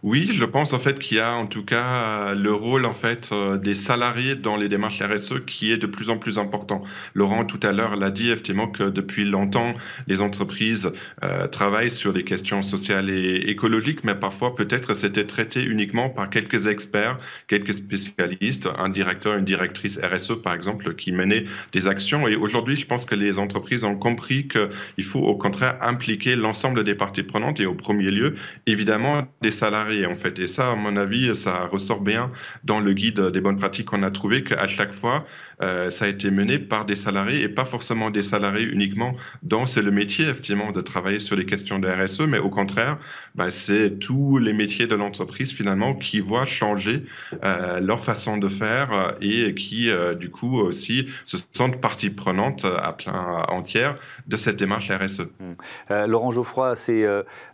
Oui, 0.03 0.31
je 0.33 0.47
pense 0.47 0.73
en 0.73 0.79
fait 0.79 0.99
qu'il 0.99 1.19
y 1.19 1.21
a 1.21 1.35
en 1.35 1.47
tout 1.47 1.63
cas 1.63 2.35
le 2.35 2.55
rôle 2.55 2.87
en 2.87 2.95
fait 2.95 3.29
euh, 3.33 3.59
des 3.59 3.75
salariés 3.75 4.35
dans 4.35 4.57
les 4.57 4.71
démarches 4.71 5.03
RSE 5.03 5.45
qui 5.47 5.73
est 5.73 5.77
de 5.77 5.87
plus 5.87 6.09
en 6.09 6.17
plus 6.17 6.39
important. 6.39 6.81
Laurent 7.13 7.45
tout 7.45 7.61
à 7.63 7.73
l'heure 7.73 7.97
l'a 7.97 8.11
dit 8.11 8.31
effectivement 8.31 8.67
que 8.67 8.85
depuis 8.85 9.25
longtemps 9.27 9.73
les 10.07 10.23
entreprises 10.23 10.91
euh, 11.23 11.47
travaillent 11.49 11.91
sur 11.91 12.15
des 12.15 12.25
questions 12.25 12.63
sociales 12.63 13.11
et 13.11 13.51
écologiques, 13.51 14.03
mais 14.03 14.15
parfois 14.15 14.55
peut-être 14.55 14.95
c'était 14.95 15.27
traité 15.27 15.63
uniquement 15.63 16.09
par 16.09 16.31
quelques 16.31 16.67
experts, 16.67 17.19
quelques 17.47 17.75
spécialistes, 17.75 18.71
un 18.79 18.89
directeur, 18.89 19.37
une 19.37 19.45
directrice 19.45 19.99
RSE 20.03 20.41
par 20.43 20.55
exemple 20.55 20.95
qui 20.95 21.13
menait 21.13 21.45
des 21.73 21.89
actions. 21.89 22.27
Et 22.27 22.37
aujourd'hui, 22.37 22.77
je 22.77 22.87
pense 22.87 23.05
que 23.05 23.15
les 23.15 23.39
entreprises 23.39 23.85
ont 23.85 23.97
compris 23.97 24.49
qu'il 24.49 25.05
faut 25.05 25.21
au 25.21 25.35
contraire 25.37 25.77
impliquer 25.83 26.37
l'ensemble 26.37 26.85
des 26.85 26.95
parties 26.95 27.23
prenantes 27.23 27.61
et 27.61 27.67
au 27.67 27.75
premier 27.75 28.11
lieu 28.11 28.35
évidemment 28.67 29.29
des 29.43 29.51
salariés 29.51 29.90
en 30.07 30.15
fait. 30.15 30.39
Et 30.39 30.47
ça, 30.47 30.73
à 30.73 30.75
mon 30.75 30.97
avis, 30.97 31.35
ça 31.35 31.67
ressort 31.67 32.01
bien 32.01 32.31
dans 32.65 32.81
le 32.81 32.93
guide 32.93 33.21
des 33.21 33.41
bonnes 33.41 33.57
pratiques 33.57 33.87
qu'on 33.87 34.03
a 34.03 34.11
trouvé 34.11 34.43
qu'à 34.43 34.67
chaque 34.67 34.93
fois, 34.93 35.25
euh, 35.63 35.91
ça 35.91 36.07
a 36.07 36.09
été 36.09 36.31
mené 36.31 36.59
par 36.59 36.85
des 36.85 36.97
salariés 36.97 37.43
et 37.43 37.49
pas 37.49 37.65
forcément 37.65 38.11
des 38.11 38.23
salariés 38.23 38.67
uniquement 38.67 39.13
dont 39.43 39.67
c'est 39.67 39.83
le 39.83 39.91
métier 39.91 40.25
effectivement 40.27 40.73
de 40.73 40.81
travailler 40.81 41.19
sur 41.19 41.37
les 41.37 41.45
questions 41.45 41.79
de 41.79 41.89
RSE, 41.89 42.23
mais 42.23 42.39
au 42.39 42.49
contraire, 42.49 42.99
bah, 43.35 43.51
c'est 43.51 43.99
tous 43.99 44.39
les 44.39 44.53
métiers 44.53 44.87
de 44.87 44.95
l'entreprise 44.95 45.53
finalement 45.53 45.95
qui 45.95 46.21
voient 46.21 46.45
changer 46.45 47.05
euh, 47.45 47.81
leur 47.81 48.01
façon 48.01 48.37
de 48.37 48.49
faire 48.49 48.93
euh, 48.93 49.13
et 49.21 49.55
qui 49.55 49.91
du 50.19 50.31
coup 50.31 50.59
aussi 50.59 51.07
se 51.27 51.37
sentent 51.53 51.81
partie 51.81 52.11
prenante 52.11 52.65
à 52.65 52.93
plein 52.93 53.45
entière 53.49 53.97
de 54.27 54.37
cette 54.37 54.57
démarche 54.57 54.91
RSE. 54.91 55.21
Mmh. 55.21 56.05
Laurent 56.07 56.31
Geoffroy, 56.31 56.77
c'est 56.77 57.05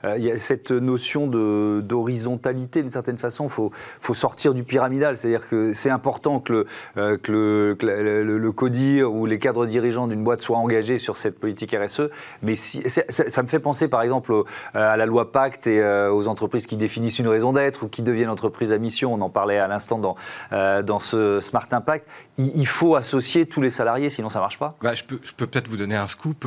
il 0.04 0.24
y 0.24 0.30
a 0.30 0.38
cette 0.38 0.70
notion 0.70 1.26
d'horizontalité 1.26 2.82
d'une 2.82 2.90
certaine 2.90 3.18
façon. 3.18 3.46
Il 3.46 3.50
faut, 3.50 3.72
faut 4.00 4.14
sortir 4.14 4.54
du 4.54 4.64
pyramidal, 4.64 5.16
c'est-à-dire 5.16 5.48
que 5.48 5.72
c'est 5.74 5.90
important 5.90 6.40
que 6.40 6.66
le, 6.92 7.16
que 7.16 8.50
CODIR 8.50 9.12
ou 9.12 9.26
les 9.26 9.38
cadres 9.38 9.66
dirigeants 9.66 10.08
d'une 10.08 10.24
boîte 10.24 10.40
soient 10.40 10.58
engagés 10.58 10.98
sur 10.98 11.16
cette 11.16 11.38
politique 11.38 11.74
RSE. 11.74 12.10
Mais 12.42 12.54
si, 12.54 12.82
ça, 12.88 13.42
me 13.42 13.48
fait 13.48 13.60
penser 13.60 13.88
par 13.88 14.02
exemple 14.02 14.32
euh, 14.32 14.44
à 14.74 14.96
la 14.96 15.06
loi 15.06 15.32
Pacte 15.32 15.65
et 15.66 15.80
euh, 15.80 16.12
aux 16.12 16.28
entreprises 16.28 16.66
qui 16.66 16.76
définissent 16.76 17.18
une 17.18 17.28
raison 17.28 17.52
d'être 17.52 17.84
ou 17.84 17.88
qui 17.88 18.02
deviennent 18.02 18.28
entreprises 18.28 18.72
à 18.72 18.78
mission. 18.78 19.12
On 19.12 19.20
en 19.20 19.30
parlait 19.30 19.58
à 19.58 19.68
l'instant 19.68 19.98
dans, 19.98 20.16
euh, 20.52 20.82
dans 20.82 20.98
ce 20.98 21.40
Smart 21.40 21.66
Impact. 21.70 22.06
Il, 22.38 22.66
faut 22.66 22.96
associer 22.96 23.46
tous 23.46 23.62
les 23.62 23.70
salariés, 23.70 24.10
sinon 24.10 24.28
ça 24.28 24.38
ne 24.38 24.44
marche 24.44 24.58
pas. 24.58 24.76
Bah, 24.82 24.94
je 24.94 25.04
peux, 25.04 25.18
je 25.22 25.32
peux 25.32 25.46
peut-être 25.46 25.68
vous 25.68 25.76
donner 25.76 25.96
un 25.96 26.06
scoop. 26.06 26.44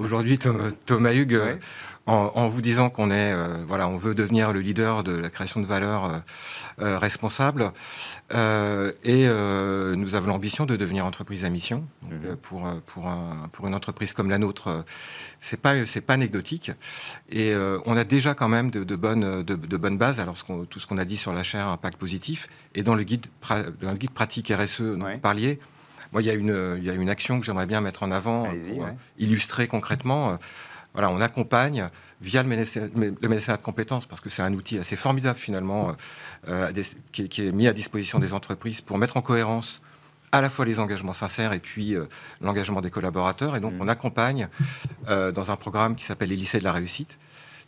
Aujourd'hui, 0.00 0.38
Thomas 0.86 1.12
Hugues 1.12 1.38
en, 2.06 2.46
vous 2.46 2.60
disant 2.60 2.88
qu'on 2.88 3.10
est, 3.10 3.32
euh, 3.32 3.64
voilà, 3.66 3.88
on 3.88 3.98
veut 3.98 4.14
devenir 4.14 4.52
le 4.52 4.60
leader 4.60 5.02
de 5.02 5.12
la 5.12 5.28
création 5.28 5.60
de 5.60 5.66
valeur 5.66 6.04
euh, 6.04 6.18
euh, 6.80 6.98
responsable, 6.98 7.72
et 8.32 9.26
nous 9.26 10.14
avons 10.14 10.26
l'ambition 10.28 10.66
de 10.66 10.76
devenir 10.76 11.04
entreprise 11.04 11.44
à 11.44 11.50
mission. 11.50 11.86
Mhm. 12.02 12.36
pour 12.36 12.68
pour 12.86 13.10
pour 13.52 13.66
une 13.66 13.74
entreprise 13.74 14.12
comme 14.12 14.30
la 14.30 14.38
nôtre, 14.38 14.84
c'est 15.40 15.60
pas 15.60 15.84
c'est 15.86 16.00
pas 16.00 16.14
anecdotique, 16.14 16.70
et 17.30 17.54
on 17.84 17.96
a 17.96 18.04
déjà 18.04 18.34
quand 18.34 18.48
même 18.48 18.70
de, 18.70 18.96
bonnes 18.96 19.42
de, 19.42 19.76
bonnes 19.76 19.98
bases. 19.98 20.20
Alors 20.20 20.36
tout 20.70 20.78
ce 20.78 20.86
qu'on 20.86 20.98
a 20.98 21.04
dit 21.04 21.16
sur 21.16 21.32
la 21.32 21.42
chaire 21.42 21.68
impact 21.68 21.98
positif, 21.98 22.48
et 22.74 22.82
dans 22.82 22.94
le 22.94 23.02
guide 23.02 23.26
dans 23.80 23.90
le 23.90 23.96
guide 23.96 24.12
pratique 24.12 24.52
RSE 24.56 24.80
dont 24.80 25.10
vous 25.12 25.18
parliez. 25.18 25.58
Moi, 26.12 26.22
il 26.22 26.26
y, 26.26 26.30
a 26.30 26.34
une, 26.34 26.76
il 26.78 26.84
y 26.84 26.88
a 26.88 26.94
une 26.94 27.10
action 27.10 27.40
que 27.40 27.46
j'aimerais 27.46 27.66
bien 27.66 27.80
mettre 27.80 28.04
en 28.04 28.12
avant 28.12 28.44
pour 28.44 28.88
illustrer 29.18 29.66
concrètement 29.66 30.38
voilà, 30.96 31.10
on 31.10 31.20
accompagne 31.20 31.90
via 32.22 32.42
le 32.42 32.48
mécénat, 32.48 32.88
de 32.88 33.62
compétences, 33.62 34.06
parce 34.06 34.22
que 34.22 34.30
c'est 34.30 34.40
un 34.40 34.54
outil 34.54 34.78
assez 34.78 34.96
formidable 34.96 35.38
finalement, 35.38 35.94
euh, 36.48 36.70
euh, 36.74 36.82
qui, 37.12 37.46
est 37.46 37.52
mis 37.52 37.68
à 37.68 37.74
disposition 37.74 38.18
des 38.18 38.32
entreprises 38.32 38.80
pour 38.80 38.96
mettre 38.96 39.18
en 39.18 39.20
cohérence 39.20 39.82
à 40.32 40.40
la 40.40 40.48
fois 40.48 40.64
les 40.64 40.80
engagements 40.80 41.12
sincères 41.12 41.52
et 41.52 41.60
puis 41.60 41.94
euh, 41.94 42.06
l'engagement 42.40 42.80
des 42.80 42.88
collaborateurs. 42.88 43.56
Et 43.56 43.60
donc, 43.60 43.74
mmh. 43.74 43.82
on 43.82 43.88
accompagne 43.88 44.48
dans 45.06 45.50
un 45.50 45.56
programme 45.56 45.96
qui 45.96 46.04
s'appelle 46.04 46.30
les 46.30 46.36
lycées 46.36 46.58
de 46.58 46.64
la 46.64 46.72
réussite 46.72 47.18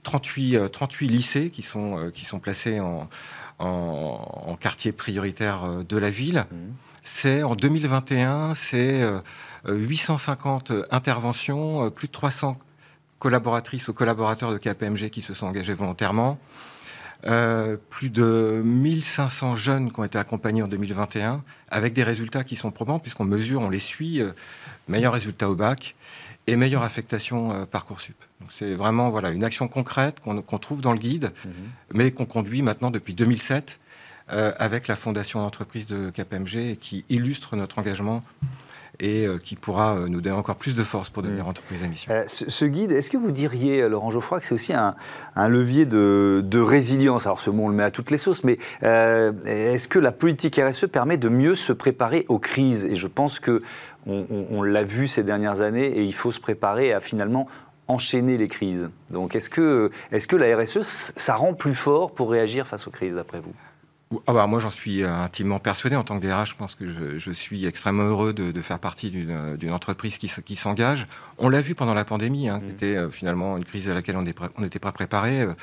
38, 0.04 0.70
38 0.72 1.08
lycées 1.08 1.50
qui 1.50 1.60
sont, 1.60 2.10
qui 2.14 2.24
sont 2.24 2.38
placés 2.38 2.80
en, 2.80 3.10
en, 3.58 4.56
quartier 4.58 4.92
prioritaire 4.92 5.84
de 5.84 5.98
la 5.98 6.08
ville. 6.08 6.46
Mmh. 6.50 6.56
C'est 7.02 7.42
en 7.42 7.54
2021, 7.54 8.54
c'est 8.54 9.02
850 9.66 10.72
interventions, 10.90 11.90
plus 11.90 12.06
de 12.06 12.12
300 12.12 12.58
collaboratrices 13.18 13.88
ou 13.88 13.92
collaborateurs 13.92 14.52
de 14.52 14.58
KPMG 14.58 15.10
qui 15.10 15.22
se 15.22 15.34
sont 15.34 15.46
engagés 15.46 15.74
volontairement. 15.74 16.38
Euh, 17.26 17.76
plus 17.90 18.10
de 18.10 18.62
1500 18.64 19.56
jeunes 19.56 19.90
qui 19.90 19.98
ont 19.98 20.04
été 20.04 20.18
accompagnés 20.18 20.62
en 20.62 20.68
2021, 20.68 21.42
avec 21.68 21.92
des 21.92 22.04
résultats 22.04 22.44
qui 22.44 22.54
sont 22.54 22.70
probants, 22.70 23.00
puisqu'on 23.00 23.24
mesure, 23.24 23.60
on 23.60 23.70
les 23.70 23.80
suit, 23.80 24.20
euh, 24.20 24.30
meilleurs 24.86 25.14
résultats 25.14 25.50
au 25.50 25.56
bac 25.56 25.96
et 26.46 26.56
meilleure 26.56 26.82
affectation 26.82 27.52
euh, 27.52 27.66
Parcoursup. 27.66 28.16
Donc 28.40 28.50
c'est 28.52 28.74
vraiment 28.74 29.10
voilà, 29.10 29.30
une 29.30 29.42
action 29.44 29.68
concrète 29.68 30.20
qu'on 30.20 30.58
trouve 30.58 30.80
dans 30.80 30.92
le 30.92 30.98
guide, 30.98 31.32
mhm. 31.44 31.52
mais 31.94 32.10
qu'on 32.12 32.24
conduit 32.24 32.62
maintenant 32.62 32.90
depuis 32.90 33.14
2007 33.14 33.80
euh, 34.30 34.52
avec 34.58 34.88
la 34.88 34.96
fondation 34.96 35.40
d'entreprise 35.40 35.86
de 35.86 36.10
KPMG 36.10 36.56
et 36.56 36.76
qui 36.76 37.04
illustre 37.08 37.56
notre 37.56 37.78
engagement 37.78 38.20
et 39.00 39.26
euh, 39.26 39.38
qui 39.38 39.54
pourra 39.54 39.96
euh, 39.96 40.08
nous 40.08 40.20
donner 40.20 40.36
encore 40.36 40.56
plus 40.56 40.76
de 40.76 40.82
force 40.82 41.10
pour 41.10 41.22
devenir 41.22 41.44
mm. 41.44 41.48
entreprise 41.48 41.82
à 41.84 41.88
mission. 41.88 42.12
Euh, 42.12 42.24
ce, 42.26 42.64
guide, 42.64 42.92
est-ce 42.92 43.10
que 43.10 43.16
vous 43.16 43.30
diriez, 43.30 43.88
Laurent 43.88 44.10
Geoffroy, 44.10 44.40
que 44.40 44.46
c'est 44.46 44.54
aussi 44.54 44.72
un, 44.72 44.94
levier 45.48 45.86
de, 45.86 46.60
résilience? 46.60 47.26
Alors 47.26 47.40
ce 47.40 47.50
mot, 47.50 47.64
on 47.64 47.68
le 47.68 47.74
met 47.74 47.84
à 47.84 47.90
toutes 47.90 48.10
les 48.10 48.16
sauces, 48.16 48.44
mais 48.44 48.58
est-ce 48.82 49.88
que 49.88 49.98
la 49.98 50.12
politique 50.12 50.60
RSE 50.62 50.86
permet 50.86 51.16
de 51.16 51.28
mieux 51.28 51.54
se 51.54 51.72
préparer 51.72 52.24
aux 52.28 52.38
crises? 52.38 52.84
Et 52.84 52.94
je 52.94 53.06
pense 53.06 53.38
que 53.38 53.62
on, 54.06 54.62
l'a 54.62 54.84
vu 54.84 55.06
ces 55.06 55.22
dernières 55.22 55.60
années 55.60 55.86
et 55.86 56.02
il 56.02 56.14
faut 56.14 56.32
se 56.32 56.40
préparer 56.40 56.94
à 56.94 57.00
finalement 57.00 57.46
enchaîner 57.88 58.38
les 58.38 58.48
crises. 58.48 58.88
Donc 59.10 59.36
est-ce 59.36 59.50
que, 59.50 59.90
est 60.12 60.18
-ce 60.18 60.26
que 60.26 60.36
la 60.36 60.56
RSE, 60.56 60.80
ça 60.82 61.34
rend 61.34 61.54
plus 61.54 61.74
fort 61.74 62.12
pour 62.12 62.30
réagir 62.30 62.66
face 62.66 62.86
aux 62.86 62.90
crises, 62.90 63.14
d'après 63.14 63.40
vous? 63.40 63.52
Ah 64.26 64.32
bah, 64.32 64.46
moi, 64.46 64.58
j'en 64.60 64.70
suis 64.70 65.02
euh, 65.02 65.14
intimement 65.14 65.58
persuadé. 65.58 65.94
En 65.94 66.04
tant 66.04 66.18
que 66.18 66.26
DRH, 66.26 66.50
je 66.50 66.56
pense 66.56 66.74
que 66.74 66.86
je, 66.90 67.18
je 67.18 67.30
suis 67.30 67.66
extrêmement 67.66 68.04
heureux 68.04 68.32
de, 68.32 68.52
de 68.52 68.60
faire 68.62 68.78
partie 68.78 69.10
d'une 69.10 69.72
entreprise 69.72 70.16
qui, 70.16 70.30
qui 70.44 70.56
s'engage. 70.56 71.06
On 71.36 71.48
l'a 71.48 71.60
vu 71.60 71.74
pendant 71.74 71.94
la 71.94 72.04
pandémie, 72.04 72.48
hein, 72.48 72.60
qui 72.60 72.66
mmh. 72.66 72.70
était 72.70 72.96
euh, 72.96 73.10
finalement 73.10 73.56
une 73.56 73.64
crise 73.64 73.90
à 73.90 73.94
laquelle 73.94 74.16
on 74.16 74.22
n'était 74.62 74.78
pas 74.78 74.92
préparé. 74.92 75.42
Euh, 75.42 75.54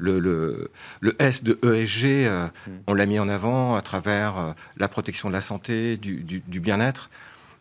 le, 0.00 0.20
le, 0.20 0.70
le, 1.00 1.14
S 1.20 1.42
de 1.42 1.58
ESG, 1.64 2.28
mmh. 2.28 2.70
on 2.86 2.94
l'a 2.94 3.06
mis 3.06 3.18
en 3.18 3.28
avant 3.28 3.74
à 3.74 3.82
travers 3.82 4.54
la 4.76 4.86
protection 4.88 5.28
de 5.28 5.34
la 5.34 5.40
santé, 5.40 5.96
du, 5.96 6.22
du, 6.22 6.40
du 6.46 6.60
bien-être. 6.60 7.10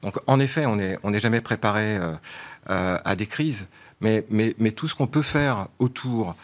Donc, 0.04 0.20
en 0.28 0.40
effet, 0.40 0.68
on 0.68 0.76
n'est 0.76 1.00
on 1.02 1.16
est 1.16 1.20
jamais 1.20 1.42
préparé 1.42 1.98
à 2.68 3.16
des 3.16 3.26
crises. 3.26 3.68
Mais, 4.02 4.24
mais, 4.30 4.54
mais 4.60 4.70
tout 4.70 4.88
ce 4.88 4.94
qu'on 4.94 5.08
peut 5.08 5.24
faire 5.24 5.68
autour 5.80 6.36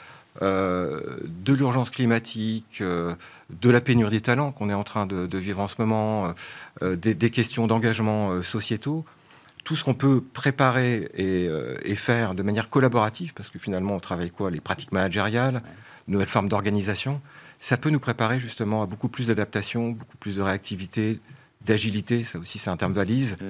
euh, 0.41 1.17
de 1.27 1.53
l'urgence 1.53 1.91
climatique, 1.91 2.79
euh, 2.81 3.13
de 3.51 3.69
la 3.69 3.81
pénurie 3.81 4.09
des 4.09 4.21
talents 4.21 4.51
qu'on 4.51 4.69
est 4.69 4.73
en 4.73 4.83
train 4.83 5.05
de, 5.05 5.37
vivre 5.37 5.59
en 5.59 5.67
ce 5.67 5.75
moment, 5.77 6.33
euh, 6.81 6.95
des, 6.95 7.29
questions 7.29 7.67
d'engagement 7.67 8.41
sociétaux, 8.41 9.05
tout 9.63 9.75
ce 9.75 9.83
qu'on 9.83 9.93
peut 9.93 10.21
préparer 10.21 11.07
et, 11.15 11.95
faire 11.95 12.33
de 12.33 12.41
manière 12.41 12.69
collaborative, 12.69 13.33
parce 13.33 13.49
que 13.49 13.59
finalement 13.59 13.95
on 13.95 13.99
travaille 13.99 14.31
quoi 14.31 14.49
Les 14.49 14.59
pratiques 14.59 14.91
managériales, 14.91 15.61
nouvelles 16.07 16.27
formes 16.27 16.49
d'organisation, 16.49 17.21
ça 17.59 17.77
peut 17.77 17.89
nous 17.89 17.99
préparer 17.99 18.39
justement 18.39 18.81
à 18.81 18.87
beaucoup 18.87 19.07
plus 19.07 19.27
d'adaptation, 19.27 19.91
beaucoup 19.91 20.17
plus 20.17 20.35
de 20.35 20.41
réactivité, 20.41 21.19
d'agilité, 21.65 22.23
ça 22.23 22.39
aussi 22.39 22.59
c'est 22.59 22.69
un 22.69 22.77
terme 22.77 22.93
valise, 22.93 23.37
mmh. 23.39 23.45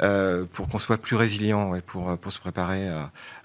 euh, 0.00 0.44
pour 0.52 0.68
qu'on 0.68 0.78
soit 0.78 0.98
plus 0.98 1.16
résilient 1.16 1.74
et 1.74 1.82
pour, 1.82 2.16
pour 2.18 2.32
se 2.32 2.38
préparer 2.38 2.88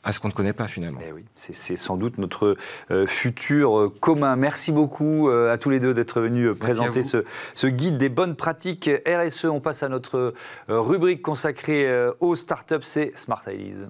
à, 0.03 0.13
ce 0.13 0.19
qu'on 0.19 0.27
ne 0.27 0.33
connaît 0.33 0.53
pas 0.53 0.67
finalement. 0.67 0.99
Eh 1.07 1.11
oui, 1.11 1.25
c'est 1.35 1.77
sans 1.77 1.97
doute 1.97 2.17
notre 2.17 2.57
euh, 2.91 3.05
futur 3.05 3.79
euh, 3.79 3.89
commun. 3.99 4.35
Merci 4.35 4.71
beaucoup 4.71 5.29
à 5.29 5.57
tous 5.57 5.69
les 5.69 5.79
deux 5.79 5.93
d'être 5.93 6.21
venus 6.21 6.57
présenter 6.57 7.01
ce, 7.01 7.23
ce, 7.53 7.67
guide 7.67 7.97
des 7.97 8.09
bonnes 8.09 8.35
pratiques 8.35 8.89
RSE. 9.05 9.45
On 9.45 9.59
passe 9.59 9.83
à 9.83 9.89
notre 9.89 10.33
rubrique 10.67 11.21
consacrée 11.21 11.87
aux 12.19 12.35
startups, 12.35 12.75
c'est 12.81 13.11
Smart 13.15 13.41
Ideas. 13.47 13.87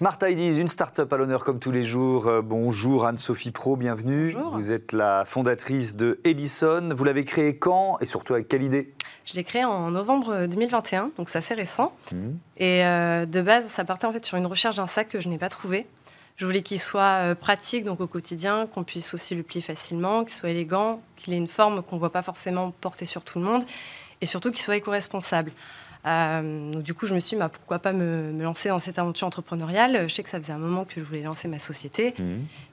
Smart 0.00 0.16
Ideas, 0.22 0.58
une 0.58 0.66
start-up 0.66 1.12
à 1.12 1.18
l'honneur 1.18 1.44
comme 1.44 1.58
tous 1.58 1.72
les 1.72 1.84
jours. 1.84 2.26
Euh, 2.26 2.40
bonjour 2.40 3.04
Anne-Sophie 3.04 3.50
Pro, 3.50 3.76
bienvenue. 3.76 4.34
Vous 4.54 4.72
êtes 4.72 4.92
la 4.92 5.26
fondatrice 5.26 5.94
de 5.94 6.20
Edison. 6.24 6.88
Vous 6.94 7.04
l'avez 7.04 7.26
créée 7.26 7.58
quand 7.58 7.98
et 8.00 8.06
surtout 8.06 8.32
avec 8.32 8.48
quelle 8.48 8.62
idée? 8.62 8.94
Je 9.26 9.34
l'ai 9.34 9.44
créée 9.44 9.66
en 9.66 9.90
novembre 9.90 10.46
2021, 10.46 11.10
donc 11.18 11.28
c'est 11.28 11.36
assez 11.36 11.52
récent. 11.52 11.92
Mmh. 12.12 12.16
Et 12.56 12.82
euh, 12.86 13.26
de 13.26 13.42
base, 13.42 13.66
ça 13.66 13.84
partait 13.84 14.06
en 14.06 14.12
fait 14.14 14.24
sur 14.24 14.38
une 14.38 14.46
recherche 14.46 14.76
d'un 14.76 14.86
sac 14.86 15.10
que 15.10 15.20
je 15.20 15.28
n'ai 15.28 15.36
pas 15.36 15.50
trouvé. 15.50 15.86
Je 16.38 16.46
voulais 16.46 16.62
qu'il 16.62 16.80
soit 16.80 17.02
euh, 17.20 17.34
pratique 17.34 17.84
donc 17.84 18.00
au 18.00 18.06
quotidien, 18.06 18.68
qu'on 18.68 18.84
puisse 18.84 19.12
aussi 19.12 19.34
le 19.34 19.42
plier 19.42 19.60
facilement, 19.60 20.24
qu'il 20.24 20.32
soit 20.32 20.48
élégant, 20.48 21.02
qu'il 21.16 21.34
ait 21.34 21.36
une 21.36 21.46
forme 21.46 21.82
qu'on 21.82 21.96
ne 21.96 22.00
voit 22.00 22.10
pas 22.10 22.22
forcément 22.22 22.72
porter 22.80 23.04
sur 23.04 23.22
tout 23.22 23.38
le 23.38 23.44
monde 23.44 23.64
et 24.22 24.24
surtout 24.24 24.50
qu'il 24.50 24.62
soit 24.62 24.76
éco-responsable. 24.76 25.52
Euh, 26.06 26.70
donc, 26.70 26.82
du 26.82 26.94
coup, 26.94 27.06
je 27.06 27.14
me 27.14 27.20
suis 27.20 27.36
dit, 27.36 27.40
bah, 27.40 27.48
pourquoi 27.48 27.78
pas 27.78 27.92
me, 27.92 28.32
lancer 28.42 28.68
dans 28.68 28.78
cette 28.78 28.98
aventure 28.98 29.26
entrepreneuriale? 29.26 30.08
Je 30.08 30.14
sais 30.14 30.22
que 30.22 30.30
ça 30.30 30.38
faisait 30.38 30.52
un 30.52 30.58
moment 30.58 30.84
que 30.84 30.94
je 30.96 31.00
voulais 31.00 31.22
lancer 31.22 31.48
ma 31.48 31.58
société. 31.58 32.14
Mmh. 32.18 32.22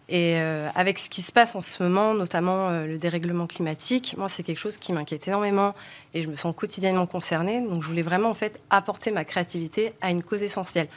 Et 0.10 0.36
euh, 0.38 0.70
avec 0.76 1.00
ce 1.00 1.10
qui 1.10 1.22
se 1.22 1.34
passe 1.34 1.56
en 1.56 1.62
ce 1.62 1.84
moment, 1.84 2.13
notamment 2.13 2.70
euh, 2.70 2.88
le 2.88 2.98
dérèglement 2.98 3.46
climatique, 3.46 4.16
moi, 4.18 4.30
c'est 4.30 4.44
quelque 4.44 4.60
chose 4.60 4.78
qui 4.78 4.94
m'inquiète 4.94 5.28
énormément 5.28 5.76
et 6.13 6.22
je 6.22 6.30
me 6.30 6.36
sens 6.36 6.56
quotidiennement 6.56 7.06
concernée. 7.06 7.60
Donc, 7.62 7.82
je 7.82 7.88
voulais 7.88 8.04
vraiment, 8.04 8.30
en 8.30 8.34
fait, 8.34 8.62
apporter 8.70 9.12
ma 9.12 9.26
créativité 9.26 9.92
à 10.02 10.10
une 10.12 10.24
cause 10.24 10.44
essentielle. 10.44 10.88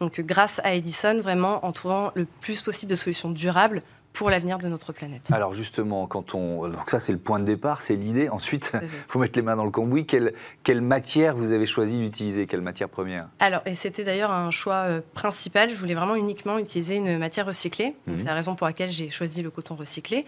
Donc, 0.00 0.20
grâce 0.20 0.60
à 0.64 0.74
Edison, 0.74 1.20
vraiment, 1.20 1.64
en 1.64 1.72
trouvant 1.72 2.12
le 2.14 2.26
plus 2.40 2.62
possible 2.62 2.90
de 2.90 2.96
solutions 2.96 3.30
durables 3.30 3.82
pour 4.12 4.30
l'avenir 4.30 4.58
de 4.58 4.68
notre 4.68 4.92
planète. 4.92 5.28
Alors 5.32 5.52
justement, 5.52 6.06
quand 6.06 6.34
on, 6.34 6.68
donc 6.68 6.90
ça 6.90 7.00
c'est 7.00 7.12
le 7.12 7.18
point 7.18 7.38
de 7.38 7.44
départ, 7.44 7.80
c'est 7.80 7.94
l'idée. 7.94 8.28
Ensuite, 8.28 8.72
il 8.74 8.88
faut 9.08 9.18
mettre 9.18 9.38
les 9.38 9.42
mains 9.42 9.56
dans 9.56 9.64
le 9.64 9.70
cambouis. 9.70 10.06
Quelle, 10.06 10.34
quelle 10.62 10.80
matière 10.80 11.34
vous 11.34 11.52
avez 11.52 11.66
choisi 11.66 11.98
d'utiliser? 11.98 12.46
Quelle 12.46 12.60
matière 12.60 12.88
première? 12.88 13.28
Alors, 13.38 13.62
et 13.66 13.74
c'était 13.74 14.04
d'ailleurs 14.04 14.30
un 14.30 14.50
choix 14.50 14.74
euh, 14.74 15.00
principal. 15.14 15.70
Je 15.70 15.76
voulais 15.76 15.94
vraiment 15.94 16.16
uniquement 16.16 16.58
utiliser 16.58 16.96
une 16.96 17.18
matière 17.18 17.46
recyclée. 17.46 17.94
Mhm. 18.06 18.18
C'est 18.18 18.24
la 18.24 18.34
raison 18.34 18.54
pour 18.54 18.66
laquelle 18.66 18.90
j'ai 18.90 19.08
choisi 19.10 19.42
le 19.42 19.50
coton 19.50 19.74
recyclé, 19.74 20.26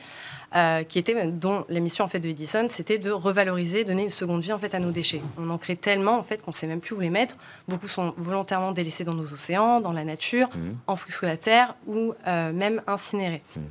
euh, 0.54 0.84
qui 0.84 0.98
était 0.98 1.26
dont 1.26 1.64
la 1.68 1.80
mission 1.80 2.04
en 2.04 2.08
fait 2.08 2.20
de 2.20 2.28
Edison, 2.28 2.66
c'était 2.68 2.98
de 2.98 3.10
revaloriser, 3.10 3.84
donner 3.84 4.04
une 4.04 4.10
seconde 4.10 4.42
vie 4.42 4.52
en 4.52 4.58
fait 4.58 4.74
à 4.74 4.78
nos 4.78 4.90
déchets. 4.90 5.22
On 5.38 5.50
en 5.50 5.58
crée 5.58 5.76
tellement 5.76 6.18
en 6.18 6.22
fait 6.22 6.42
qu'on 6.42 6.52
sait 6.52 6.66
même 6.66 6.80
plus 6.80 6.94
où 6.94 7.00
les 7.00 7.10
mettre. 7.10 7.36
Beaucoup 7.68 7.88
sont 7.88 8.14
volontairement 8.16 8.72
délaissés 8.72 9.04
dans 9.04 9.14
nos 9.14 9.32
océans, 9.32 9.80
dans 9.80 9.92
la 9.92 10.04
nature, 10.04 10.48
mhm. 10.54 10.76
enfouis 10.86 11.12
sous 11.12 11.24
la 11.24 11.36
terre 11.36 11.74
ou 11.86 12.14
euh, 12.26 12.52
même 12.52 12.82
incinérés. 12.86 13.42
Mhm. 13.56 13.62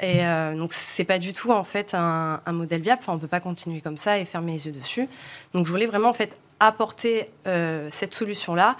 Et 0.00 0.24
euh, 0.26 0.56
donc, 0.56 0.72
c'est 0.72 1.04
pas 1.04 1.18
du 1.18 1.32
tout 1.32 1.50
en 1.50 1.64
fait 1.64 1.94
un, 1.94 2.40
modèle 2.48 2.80
viable. 2.80 3.00
Enfin, 3.02 3.12
on 3.12 3.18
peut 3.18 3.28
pas 3.28 3.40
continuer 3.40 3.80
comme 3.80 3.96
ça 3.96 4.18
et 4.18 4.24
fermer 4.24 4.52
les 4.52 4.66
yeux 4.66 4.72
dessus. 4.72 5.08
Donc, 5.54 5.66
je 5.66 5.70
voulais 5.70 5.86
vraiment 5.86 6.08
en 6.08 6.14
fait 6.14 6.36
apporter 6.58 7.30
euh, 7.46 7.88
cette 7.90 8.14
solution-là 8.14 8.76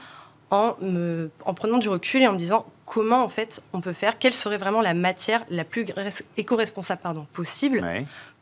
en, 0.50 0.76
me, 0.80 1.30
en 1.44 1.54
prenant 1.54 1.78
du 1.78 1.88
recul 1.88 2.22
et 2.22 2.26
en 2.26 2.32
me 2.32 2.38
disant 2.38 2.66
comment 2.84 3.22
en 3.22 3.28
fait 3.28 3.62
on 3.72 3.80
peut 3.80 3.92
faire, 3.92 4.18
quelle 4.18 4.32
serait 4.32 4.56
vraiment 4.56 4.80
la 4.80 4.94
matière 4.94 5.44
la 5.48 5.64
plus 5.64 5.86
éco-responsable 6.36 7.00
pardon, 7.00 7.26
possible 7.32 7.86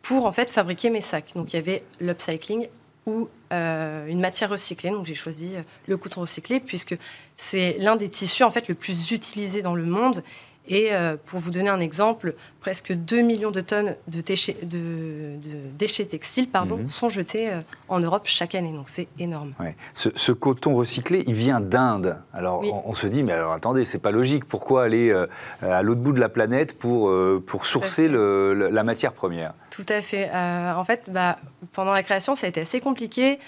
pour 0.01 0.25
en 0.25 0.33
fait 0.33 0.51
fabriquer 0.51 0.91
mes 0.91 1.01
sacs. 1.01 1.33
Donc, 1.35 1.53
il 1.53 1.57
y 1.57 1.59
avait 1.59 1.85
l'upcycling 2.01 2.69
ou 3.07 3.29
euh, 3.53 4.07
une 4.07 4.21
matière 4.21 4.51
recyclée. 4.51 4.91
Donc 4.91 5.07
j'ai 5.07 5.15
choisi 5.15 5.53
le 5.87 5.97
coton 5.97 6.21
recyclé 6.23 6.61
puisque 6.61 6.97
c'est 7.37 7.77
l'un 7.79 7.97
des 7.97 8.09
tissus 8.09 8.45
en 8.45 8.51
fait 8.51 8.69
le 8.69 8.75
plus 8.75 9.11
utilisé 9.11 9.63
dans 9.63 9.75
le 9.75 9.85
monde 9.85 10.23
et 10.69 10.93
euh, 10.93 11.17
pour 11.27 11.41
vous 11.41 11.51
donner 11.51 11.71
un 11.71 11.81
exemple, 11.81 12.35
presque 12.61 12.93
2 12.93 13.21
millions 13.23 13.51
de 13.51 13.61
tonnes 13.61 13.97
de 14.07 14.21
déchets, 14.21 14.57
de, 14.63 15.37
déchets 15.79 16.05
textiles 16.05 16.49
pardon, 16.49 16.79
mhm. 16.79 16.89
sont 16.89 17.09
jetés 17.09 17.51
euh, 17.51 17.61
en 17.89 18.01
Europe 18.01 18.23
chaque 18.27 18.55
année. 18.55 18.73
Donc 18.73 18.89
c'est 18.89 19.09
énorme. 19.19 19.55
Ce, 19.95 20.33
coton 20.33 20.77
recyclé, 20.77 21.25
il 21.27 21.35
vient 21.35 21.61
d'Inde. 21.61 22.21
Alors 22.33 22.63
on, 22.87 22.95
se 22.95 23.07
dit, 23.07 23.23
mais 23.23 23.33
alors 23.33 23.53
attendez, 23.53 23.85
c'est 23.85 23.99
pas 23.99 24.11
logique. 24.11 24.45
Pourquoi 24.45 24.85
aller 24.85 25.11
euh, 25.11 25.27
à 25.63 25.83
l'autre 25.83 26.01
bout 26.01 26.13
de 26.13 26.21
la 26.21 26.29
planète 26.29 26.79
pour, 26.79 27.13
pour 27.47 27.67
sourcer 27.67 28.09
la 28.09 28.85
matière 28.85 29.13
première? 29.13 29.55
Tout 29.71 29.87
à 29.89 30.03
fait. 30.03 30.31
en 30.35 30.85
fait, 30.85 31.11
bah, 31.11 31.39
pendant 31.73 31.93
la 31.93 32.03
création, 32.03 32.35
ça 32.35 32.47
a 32.47 32.49
été 32.49 32.61
assez 32.61 32.81
compliqué. 32.81 33.39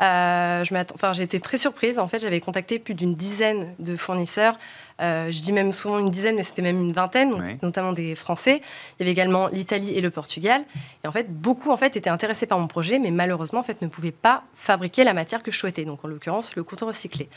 Euh, 0.00 0.64
j'ai 0.64 1.22
été 1.22 1.40
très 1.40 1.58
surprise. 1.58 1.98
En 1.98 2.06
fait, 2.06 2.20
j'avais 2.20 2.40
contacté 2.40 2.78
plus 2.78 2.94
d'une 2.94 3.14
dizaine 3.14 3.74
de 3.78 3.96
fournisseurs. 3.96 4.58
Euh, 5.00 5.30
je 5.30 5.40
dis 5.40 5.52
même 5.52 5.72
souvent 5.72 5.98
une 5.98 6.08
dizaine, 6.08 6.36
mais 6.36 6.42
c'était 6.42 6.62
même 6.62 6.80
une 6.80 6.92
vingtaine, 6.92 7.58
notamment 7.62 7.92
des 7.92 8.14
Français. 8.14 8.60
Il 8.98 9.00
y 9.00 9.02
avait 9.04 9.12
également 9.12 9.48
l'Italie 9.48 9.92
et 9.92 10.00
le 10.00 10.10
Portugal. 10.10 10.64
Et 11.04 11.08
en 11.08 11.12
fait, 11.12 11.32
beaucoup 11.32 11.70
en 11.70 11.76
fait 11.76 11.96
étaient 11.96 12.10
intéressés 12.10 12.46
par 12.46 12.58
mon 12.58 12.66
projet, 12.66 12.98
mais 12.98 13.10
malheureusement 13.10 13.60
en 13.60 13.64
fait 13.64 13.80
ne 13.82 13.88
pouvaient 13.88 14.12
pas 14.12 14.42
fabriquer 14.54 15.04
la 15.04 15.14
matière 15.14 15.42
que 15.42 15.50
je 15.50 15.58
souhaitais. 15.58 15.84
Donc 15.84 16.04
en 16.04 16.08
l'occurrence 16.08 16.56
le 16.56 16.64
coton 16.64 16.86
recyclé. 16.86 17.28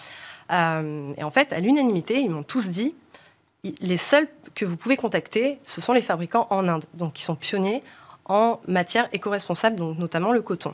Euh, 0.52 1.14
et 1.18 1.24
en 1.24 1.30
fait, 1.32 1.54
à 1.54 1.60
l'unanimité, 1.60 2.20
ils 2.20 2.30
m'ont 2.30 2.44
tous 2.44 2.70
dit 2.70 2.96
les 3.64 3.98
seuls 3.98 4.28
que 4.56 4.66
vous 4.66 4.76
pouvez 4.76 4.98
contacter, 4.98 5.60
ce 5.64 5.82
sont 5.82 5.94
les 5.94 6.02
fabricants 6.02 6.48
en 6.50 6.68
Inde, 6.68 6.86
donc 6.96 7.14
qui 7.14 7.24
sont 7.24 7.36
pionniers 7.36 7.82
en 8.26 8.60
matière 8.68 9.08
éco-responsable, 9.14 9.76
donc 9.76 9.98
notamment 9.98 10.32
le 10.32 10.42
coton. 10.42 10.74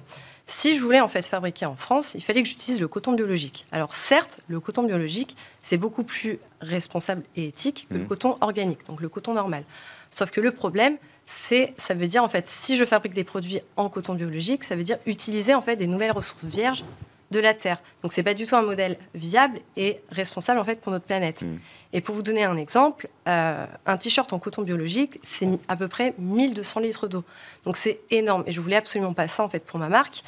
Si 0.50 0.78
je 0.78 0.82
voulais 0.82 1.02
en 1.02 1.10
fait 1.10 1.28
fabriquer 1.28 1.66
en 1.66 1.76
France, 1.76 2.14
il 2.16 2.24
fallait 2.24 2.42
que 2.42 2.48
j'utilise 2.48 2.80
le 2.80 2.88
coton 2.88 3.12
biologique. 3.12 3.66
Alors 3.74 3.94
certes, 3.94 4.40
le 4.48 4.62
coton 4.62 4.84
biologique, 4.84 5.36
c'est 5.62 5.76
beaucoup 5.76 6.04
plus 6.04 6.40
responsable 6.62 7.24
et 7.36 7.48
éthique 7.48 7.86
que 7.90 7.96
le 7.96 8.06
mmh. 8.06 8.08
coton 8.08 8.36
organique, 8.40 8.88
donc 8.88 9.02
le 9.02 9.10
coton 9.10 9.34
normal. 9.34 9.64
Sauf 10.10 10.32
que 10.32 10.40
le 10.40 10.52
problème, 10.52 10.98
c'est, 11.26 11.74
ça 11.78 11.94
veut 11.94 12.08
dire 12.08 12.24
en 12.24 12.30
fait, 12.30 12.48
si 12.48 12.78
je 12.78 12.86
fabrique 12.86 13.14
des 13.14 13.26
produits 13.26 13.60
en 13.76 13.90
coton 13.90 14.14
biologique, 14.14 14.64
ça 14.64 14.78
veut 14.78 14.84
dire 14.84 14.98
utiliser 15.06 15.54
en 15.54 15.62
fait 15.62 15.76
des 15.76 15.88
nouvelles 15.88 16.12
ressources 16.14 16.46
vierges 16.46 16.84
de 17.32 17.40
la 17.40 17.54
Terre. 17.54 17.82
Donc 18.02 18.13
c'est 18.13 18.24
pas 18.24 18.34
du 18.34 18.46
tout 18.46 18.56
un 18.56 18.62
modèle 18.62 18.98
viable 19.13 19.60
et 19.76 20.00
responsable 20.12 20.60
en 20.60 20.63
fait 20.63 20.80
pour 20.80 20.92
notre 20.92 21.06
planète. 21.06 21.42
Mmh. 21.42 21.58
Et 21.94 22.02
pour 22.02 22.16
vous 22.16 22.22
donner 22.22 22.44
un 22.44 22.58
exemple, 22.58 23.10
euh, 23.28 23.66
un 23.86 23.98
t-shirt 23.98 24.32
en 24.32 24.40
coton 24.40 24.62
biologique, 24.62 25.20
c'est 25.24 25.48
à 25.68 25.76
peu 25.76 25.88
près 25.88 26.13
1200 26.18 26.80
litres 26.82 27.08
d'eau. 27.08 27.24
Donc 27.66 27.78
c'est 27.78 28.00
énorme. 28.12 28.44
Et 28.48 28.52
je 28.52 28.62
voulais 28.62 28.76
absolument 28.76 29.13
pas 29.13 29.28
ça 29.28 29.44
en 29.44 29.50
fait 29.50 29.63
pour 29.66 29.80
ma 29.80 29.90
marque. 29.90 30.24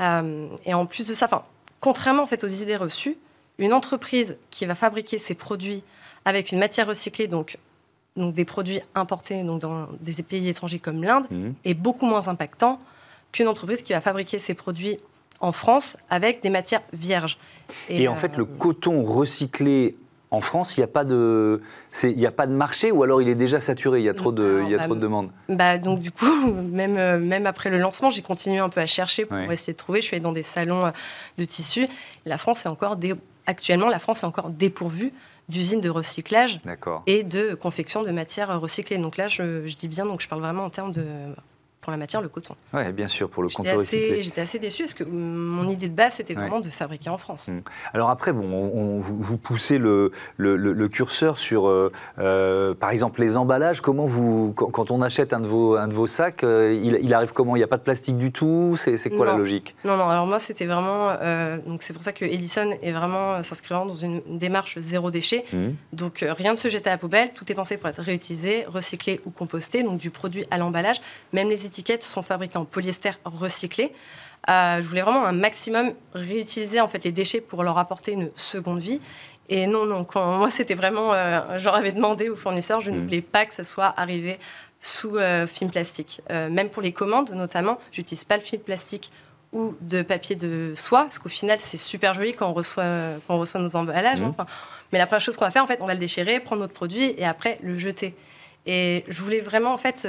Euh, 0.00 0.48
et 0.64 0.74
en 0.74 0.86
plus 0.86 1.06
de 1.06 1.14
ça, 1.14 1.26
enfin, 1.26 1.42
contrairement 1.80 2.22
en 2.22 2.26
fait 2.26 2.44
aux 2.44 2.48
idées 2.48 2.76
reçues, 2.76 3.16
une 3.58 3.72
entreprise 3.72 4.36
qui 4.50 4.64
va 4.66 4.74
fabriquer 4.74 5.18
ses 5.18 5.34
produits 5.34 5.82
avec 6.24 6.52
une 6.52 6.58
matière 6.58 6.86
recyclée, 6.86 7.26
donc 7.26 7.58
donc 8.16 8.34
des 8.34 8.44
produits 8.44 8.80
importés 8.96 9.44
donc 9.44 9.60
dans 9.60 9.88
des 10.00 10.22
pays 10.24 10.48
étrangers 10.48 10.80
comme 10.80 11.04
l'Inde, 11.04 11.26
mmh. 11.30 11.50
est 11.64 11.74
beaucoup 11.74 12.06
moins 12.06 12.26
impactant 12.26 12.80
qu'une 13.32 13.48
entreprise 13.48 13.82
qui 13.82 13.92
va 13.92 14.00
fabriquer 14.00 14.38
ses 14.38 14.54
produits 14.54 14.98
en 15.40 15.52
France 15.52 15.96
avec 16.10 16.42
des 16.42 16.50
matières 16.50 16.82
vierges. 16.92 17.38
Et, 17.88 18.08
en 18.08 18.14
fait, 18.14 18.36
le 18.36 18.44
euh, 18.44 18.58
coton 18.58 19.02
recyclé 19.02 19.96
en 20.30 20.40
France, 20.42 20.76
il 20.76 20.80
n'y 20.80 20.84
a, 20.84 20.88
pas 20.88 21.04
de, 21.04 21.62
il 22.02 22.26
a 22.26 22.30
pas 22.30 22.46
de 22.46 22.52
marché 22.52 22.90
ou 22.90 23.02
alors 23.02 23.22
il 23.22 23.28
est 23.28 23.34
déjà 23.34 23.60
saturé, 23.60 24.00
il 24.00 24.04
y 24.04 24.10
a 24.10 24.14
trop 24.14 24.30
de, 24.30 24.60
il 24.64 24.70
y 24.70 24.74
a 24.74 24.78
trop 24.78 24.94
de 24.94 25.00
demandes 25.00 25.30
bah, 25.48 25.78
Donc 25.78 26.00
du 26.00 26.10
coup, 26.10 26.52
même, 26.52 26.96
euh, 26.98 27.18
même 27.18 27.46
après 27.46 27.70
le 27.70 27.78
lancement, 27.78 28.10
j'ai 28.10 28.20
continué 28.20 28.58
un 28.58 28.68
peu 28.68 28.80
à 28.80 28.86
chercher 28.86 29.24
pour 29.24 29.50
essayer 29.50 29.72
de 29.72 29.78
trouver. 29.78 30.00
Je 30.00 30.06
suis 30.06 30.16
allée 30.16 30.22
dans 30.22 30.32
des 30.32 30.42
salons 30.42 30.86
euh, 30.86 30.90
de 31.38 31.44
tissus. 31.44 31.88
La 32.26 32.36
France 32.36 32.66
est 32.66 32.68
encore, 32.68 32.98
actuellement, 33.46 33.88
la 33.88 33.98
France 33.98 34.22
est 34.22 34.26
encore 34.26 34.50
dépourvue 34.50 35.12
d'usines 35.48 35.80
de 35.80 35.88
recyclage 35.88 36.60
et 37.06 37.22
de 37.22 37.54
confection 37.54 38.02
de 38.02 38.10
matières 38.10 38.60
recyclées. 38.60 38.98
Donc 38.98 39.16
là, 39.16 39.28
je, 39.28 39.66
je, 39.66 39.76
dis 39.76 39.88
bien, 39.88 40.04
donc 40.04 40.20
je 40.20 40.28
parle 40.28 40.42
vraiment 40.42 40.64
en 40.64 40.70
termes 40.70 40.92
de 40.92 41.04
la 41.90 41.96
matière, 41.96 42.20
le 42.20 42.28
coton. 42.28 42.54
Oui, 42.72 42.92
bien 42.92 43.08
sûr, 43.08 43.28
pour 43.28 43.42
le 43.42 43.48
coton 43.48 43.76
recyclé. 43.76 44.22
J'étais 44.22 44.40
assez 44.40 44.58
déçue 44.58 44.82
parce 44.84 44.94
que 44.94 45.04
mon 45.04 45.68
idée 45.68 45.88
de 45.88 45.94
base, 45.94 46.14
c'était 46.14 46.34
vraiment 46.34 46.60
de 46.60 46.68
fabriquer 46.68 47.10
en 47.10 47.18
France. 47.18 47.48
Mmh. 47.48 47.60
Alors 47.94 48.10
après, 48.10 48.32
bon, 48.32 48.44
on, 48.44 49.00
vous, 49.00 49.38
poussez 49.38 49.78
le, 49.78 50.12
le, 50.36 50.88
curseur 50.88 51.38
sur, 51.38 51.68
euh, 51.68 51.92
euh, 52.18 52.74
par 52.74 52.90
exemple, 52.90 53.20
les 53.20 53.36
emballages. 53.36 53.80
Comment 53.80 54.06
vous, 54.06 54.52
quand, 54.54 54.90
on 54.90 55.02
achète 55.02 55.32
un 55.32 55.40
de 55.40 55.46
vos, 55.46 55.76
un 55.76 55.88
de 55.88 55.94
vos 55.94 56.06
sacs, 56.06 56.44
euh, 56.44 56.72
il, 56.72 57.14
arrive 57.14 57.32
comment? 57.32 57.56
Il 57.56 57.60
n'y 57.60 57.64
a 57.64 57.68
pas 57.68 57.78
de 57.78 57.82
plastique 57.82 58.18
du 58.18 58.32
tout? 58.32 58.76
C'est 58.76 59.10
quoi 59.10 59.26
la 59.26 59.36
logique? 59.36 59.74
Non, 59.84 59.96
non. 59.96 60.08
Alors 60.08 60.26
moi, 60.26 60.38
c'était 60.38 60.66
vraiment. 60.66 61.12
donc 61.66 61.82
c'est 61.82 61.92
pour 61.92 62.02
ça 62.02 62.12
que 62.12 62.24
Edison 62.24 62.70
est 62.82 62.92
vraiment 62.92 63.42
s'inscrivant 63.42 63.86
dans 63.86 63.94
une 63.94 64.20
démarche 64.38 64.78
zéro 64.78 65.10
déchet. 65.10 65.44
Mmh. 65.52 65.68
Donc 65.92 66.24
rien 66.26 66.52
ne 66.52 66.58
se 66.58 66.68
jette 66.68 66.86
à 66.86 66.90
la 66.90 66.98
poubelle. 66.98 67.30
Tout 67.34 67.50
est 67.50 67.54
pensé 67.54 67.76
pour 67.76 67.88
être 67.88 68.02
réutilisé, 68.02 68.64
recyclé 68.66 69.20
ou 69.24 69.30
composté. 69.30 69.82
Donc 69.82 69.98
du 69.98 70.10
produit 70.10 70.44
à 70.50 70.58
l'emballage, 70.58 71.00
même 71.32 71.48
les 71.48 71.64
étiquettes 71.66 71.77
étiquettes 71.78 72.02
sont 72.02 72.22
fabriquées 72.22 72.58
en 72.58 72.64
polyester 72.64 73.10
recyclé. 73.24 73.92
Euh, 74.50 74.82
je 74.82 74.86
voulais 74.86 75.02
vraiment 75.02 75.24
un 75.24 75.32
maximum 75.32 75.92
réutiliser 76.12 76.80
en 76.80 76.88
fait 76.88 77.04
les 77.04 77.12
déchets 77.12 77.40
pour 77.40 77.62
leur 77.62 77.78
apporter 77.78 78.12
une 78.12 78.30
seconde 78.34 78.80
vie. 78.80 79.00
Et 79.48 79.66
non, 79.66 79.86
non, 79.86 80.04
quand 80.04 80.38
moi 80.38 80.50
c'était 80.50 80.74
vraiment, 80.74 81.12
euh, 81.12 81.40
j'aurais 81.56 81.92
demandé 81.92 82.28
aux 82.28 82.36
fournisseurs, 82.36 82.80
je 82.80 82.90
ne 82.90 82.98
mm. 82.98 83.02
voulais 83.02 83.20
pas 83.20 83.46
que 83.46 83.54
ça 83.54 83.64
soit 83.64 83.94
arrivé 83.96 84.38
sous 84.80 85.16
euh, 85.16 85.46
film 85.46 85.70
plastique. 85.70 86.20
même 86.30 86.68
pour 86.68 86.82
les 86.82 86.92
commandes 86.92 87.32
notamment, 87.32 87.78
j'utilise 87.92 88.24
pas 88.24 88.36
le 88.36 88.42
film 88.42 88.62
plastique 88.62 89.10
ou 89.52 89.74
de 89.80 90.02
papier 90.02 90.36
de 90.36 90.74
soie, 90.76 91.02
parce 91.02 91.18
qu'au 91.18 91.30
final 91.30 91.58
c'est 91.58 91.78
super 91.78 92.14
joli 92.14 92.32
quand 92.34 92.48
on 92.48 92.52
reçoit, 92.52 92.84
quand 93.26 93.36
on 93.36 93.40
reçoit 93.40 93.60
nos 93.60 93.74
emballages. 93.76 94.20
Mm. 94.20 94.34
mais 94.92 94.98
la 94.98 95.06
première 95.06 95.20
chose 95.20 95.36
qu'on 95.36 95.46
va 95.46 95.50
faire, 95.50 95.64
en 95.64 95.66
fait, 95.66 95.80
on 95.80 95.86
va 95.86 95.94
le 95.94 96.00
déchirer, 96.00 96.40
prendre 96.40 96.62
notre 96.62 96.74
produit 96.74 97.14
et 97.16 97.24
après 97.24 97.58
le 97.62 97.78
jeter. 97.78 98.14
Et 98.66 99.04
je 99.08 99.22
voulais 99.22 99.40
vraiment 99.40 99.72
en 99.72 99.78
fait 99.78 100.06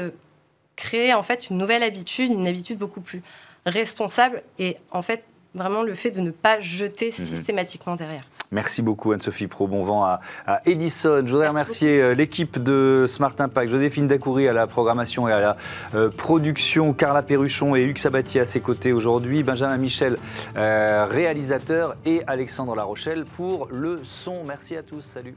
créer 0.79 1.13
en 1.13 1.23
fait 1.23 1.49
une 1.49 1.57
nouvelle 1.57 1.83
habitude, 1.83 2.31
une 2.31 2.47
habitude 2.47 2.77
beaucoup 2.77 3.01
plus 3.01 3.21
responsable 3.65 4.41
et 4.57 4.77
en 4.91 5.01
fait 5.01 5.23
vraiment 5.53 5.83
le 5.83 5.93
fait 5.93 6.11
de 6.11 6.21
ne 6.21 6.31
pas 6.31 6.61
jeter 6.61 7.07
mhm. 7.07 7.25
systématiquement 7.25 7.95
derrière. 7.95 8.23
Merci 8.51 8.81
beaucoup 8.81 9.11
Anne-Sophie 9.11 9.47
Pro, 9.47 9.67
bon 9.67 9.83
vent 9.83 10.03
à, 10.05 10.21
Edison. 10.65 11.21
Je 11.25 11.31
voudrais 11.31 11.49
remercier 11.49 11.99
euh, 11.99 12.13
l'équipe 12.13 12.61
de 12.61 13.05
Smart 13.07 13.33
Impact, 13.37 13.69
Joséphine 13.69 14.07
Dacoury 14.07 14.47
à 14.47 14.53
la 14.53 14.67
programmation 14.67 15.27
et 15.27 15.33
à 15.33 15.39
la 15.39 15.57
euh, 15.95 16.09
production, 16.09 16.93
Carla 16.93 17.23
Perruchon 17.23 17.75
et 17.75 17.83
Hugues 17.83 17.97
Sabatier 17.97 18.39
à 18.41 18.45
ses 18.45 18.61
côtés 18.61 18.93
aujourd'hui, 18.93 19.43
Benjamin 19.43 19.77
Michel, 19.77 20.17
euh, 20.55 21.05
réalisateur, 21.09 21.95
et 22.05 22.23
Alexandre 22.25 22.75
Larochelle 22.75 23.25
pour 23.25 23.67
le 23.71 23.99
son. 24.03 24.43
Merci 24.45 24.77
à 24.77 24.83
tous, 24.83 25.01
salut. 25.01 25.35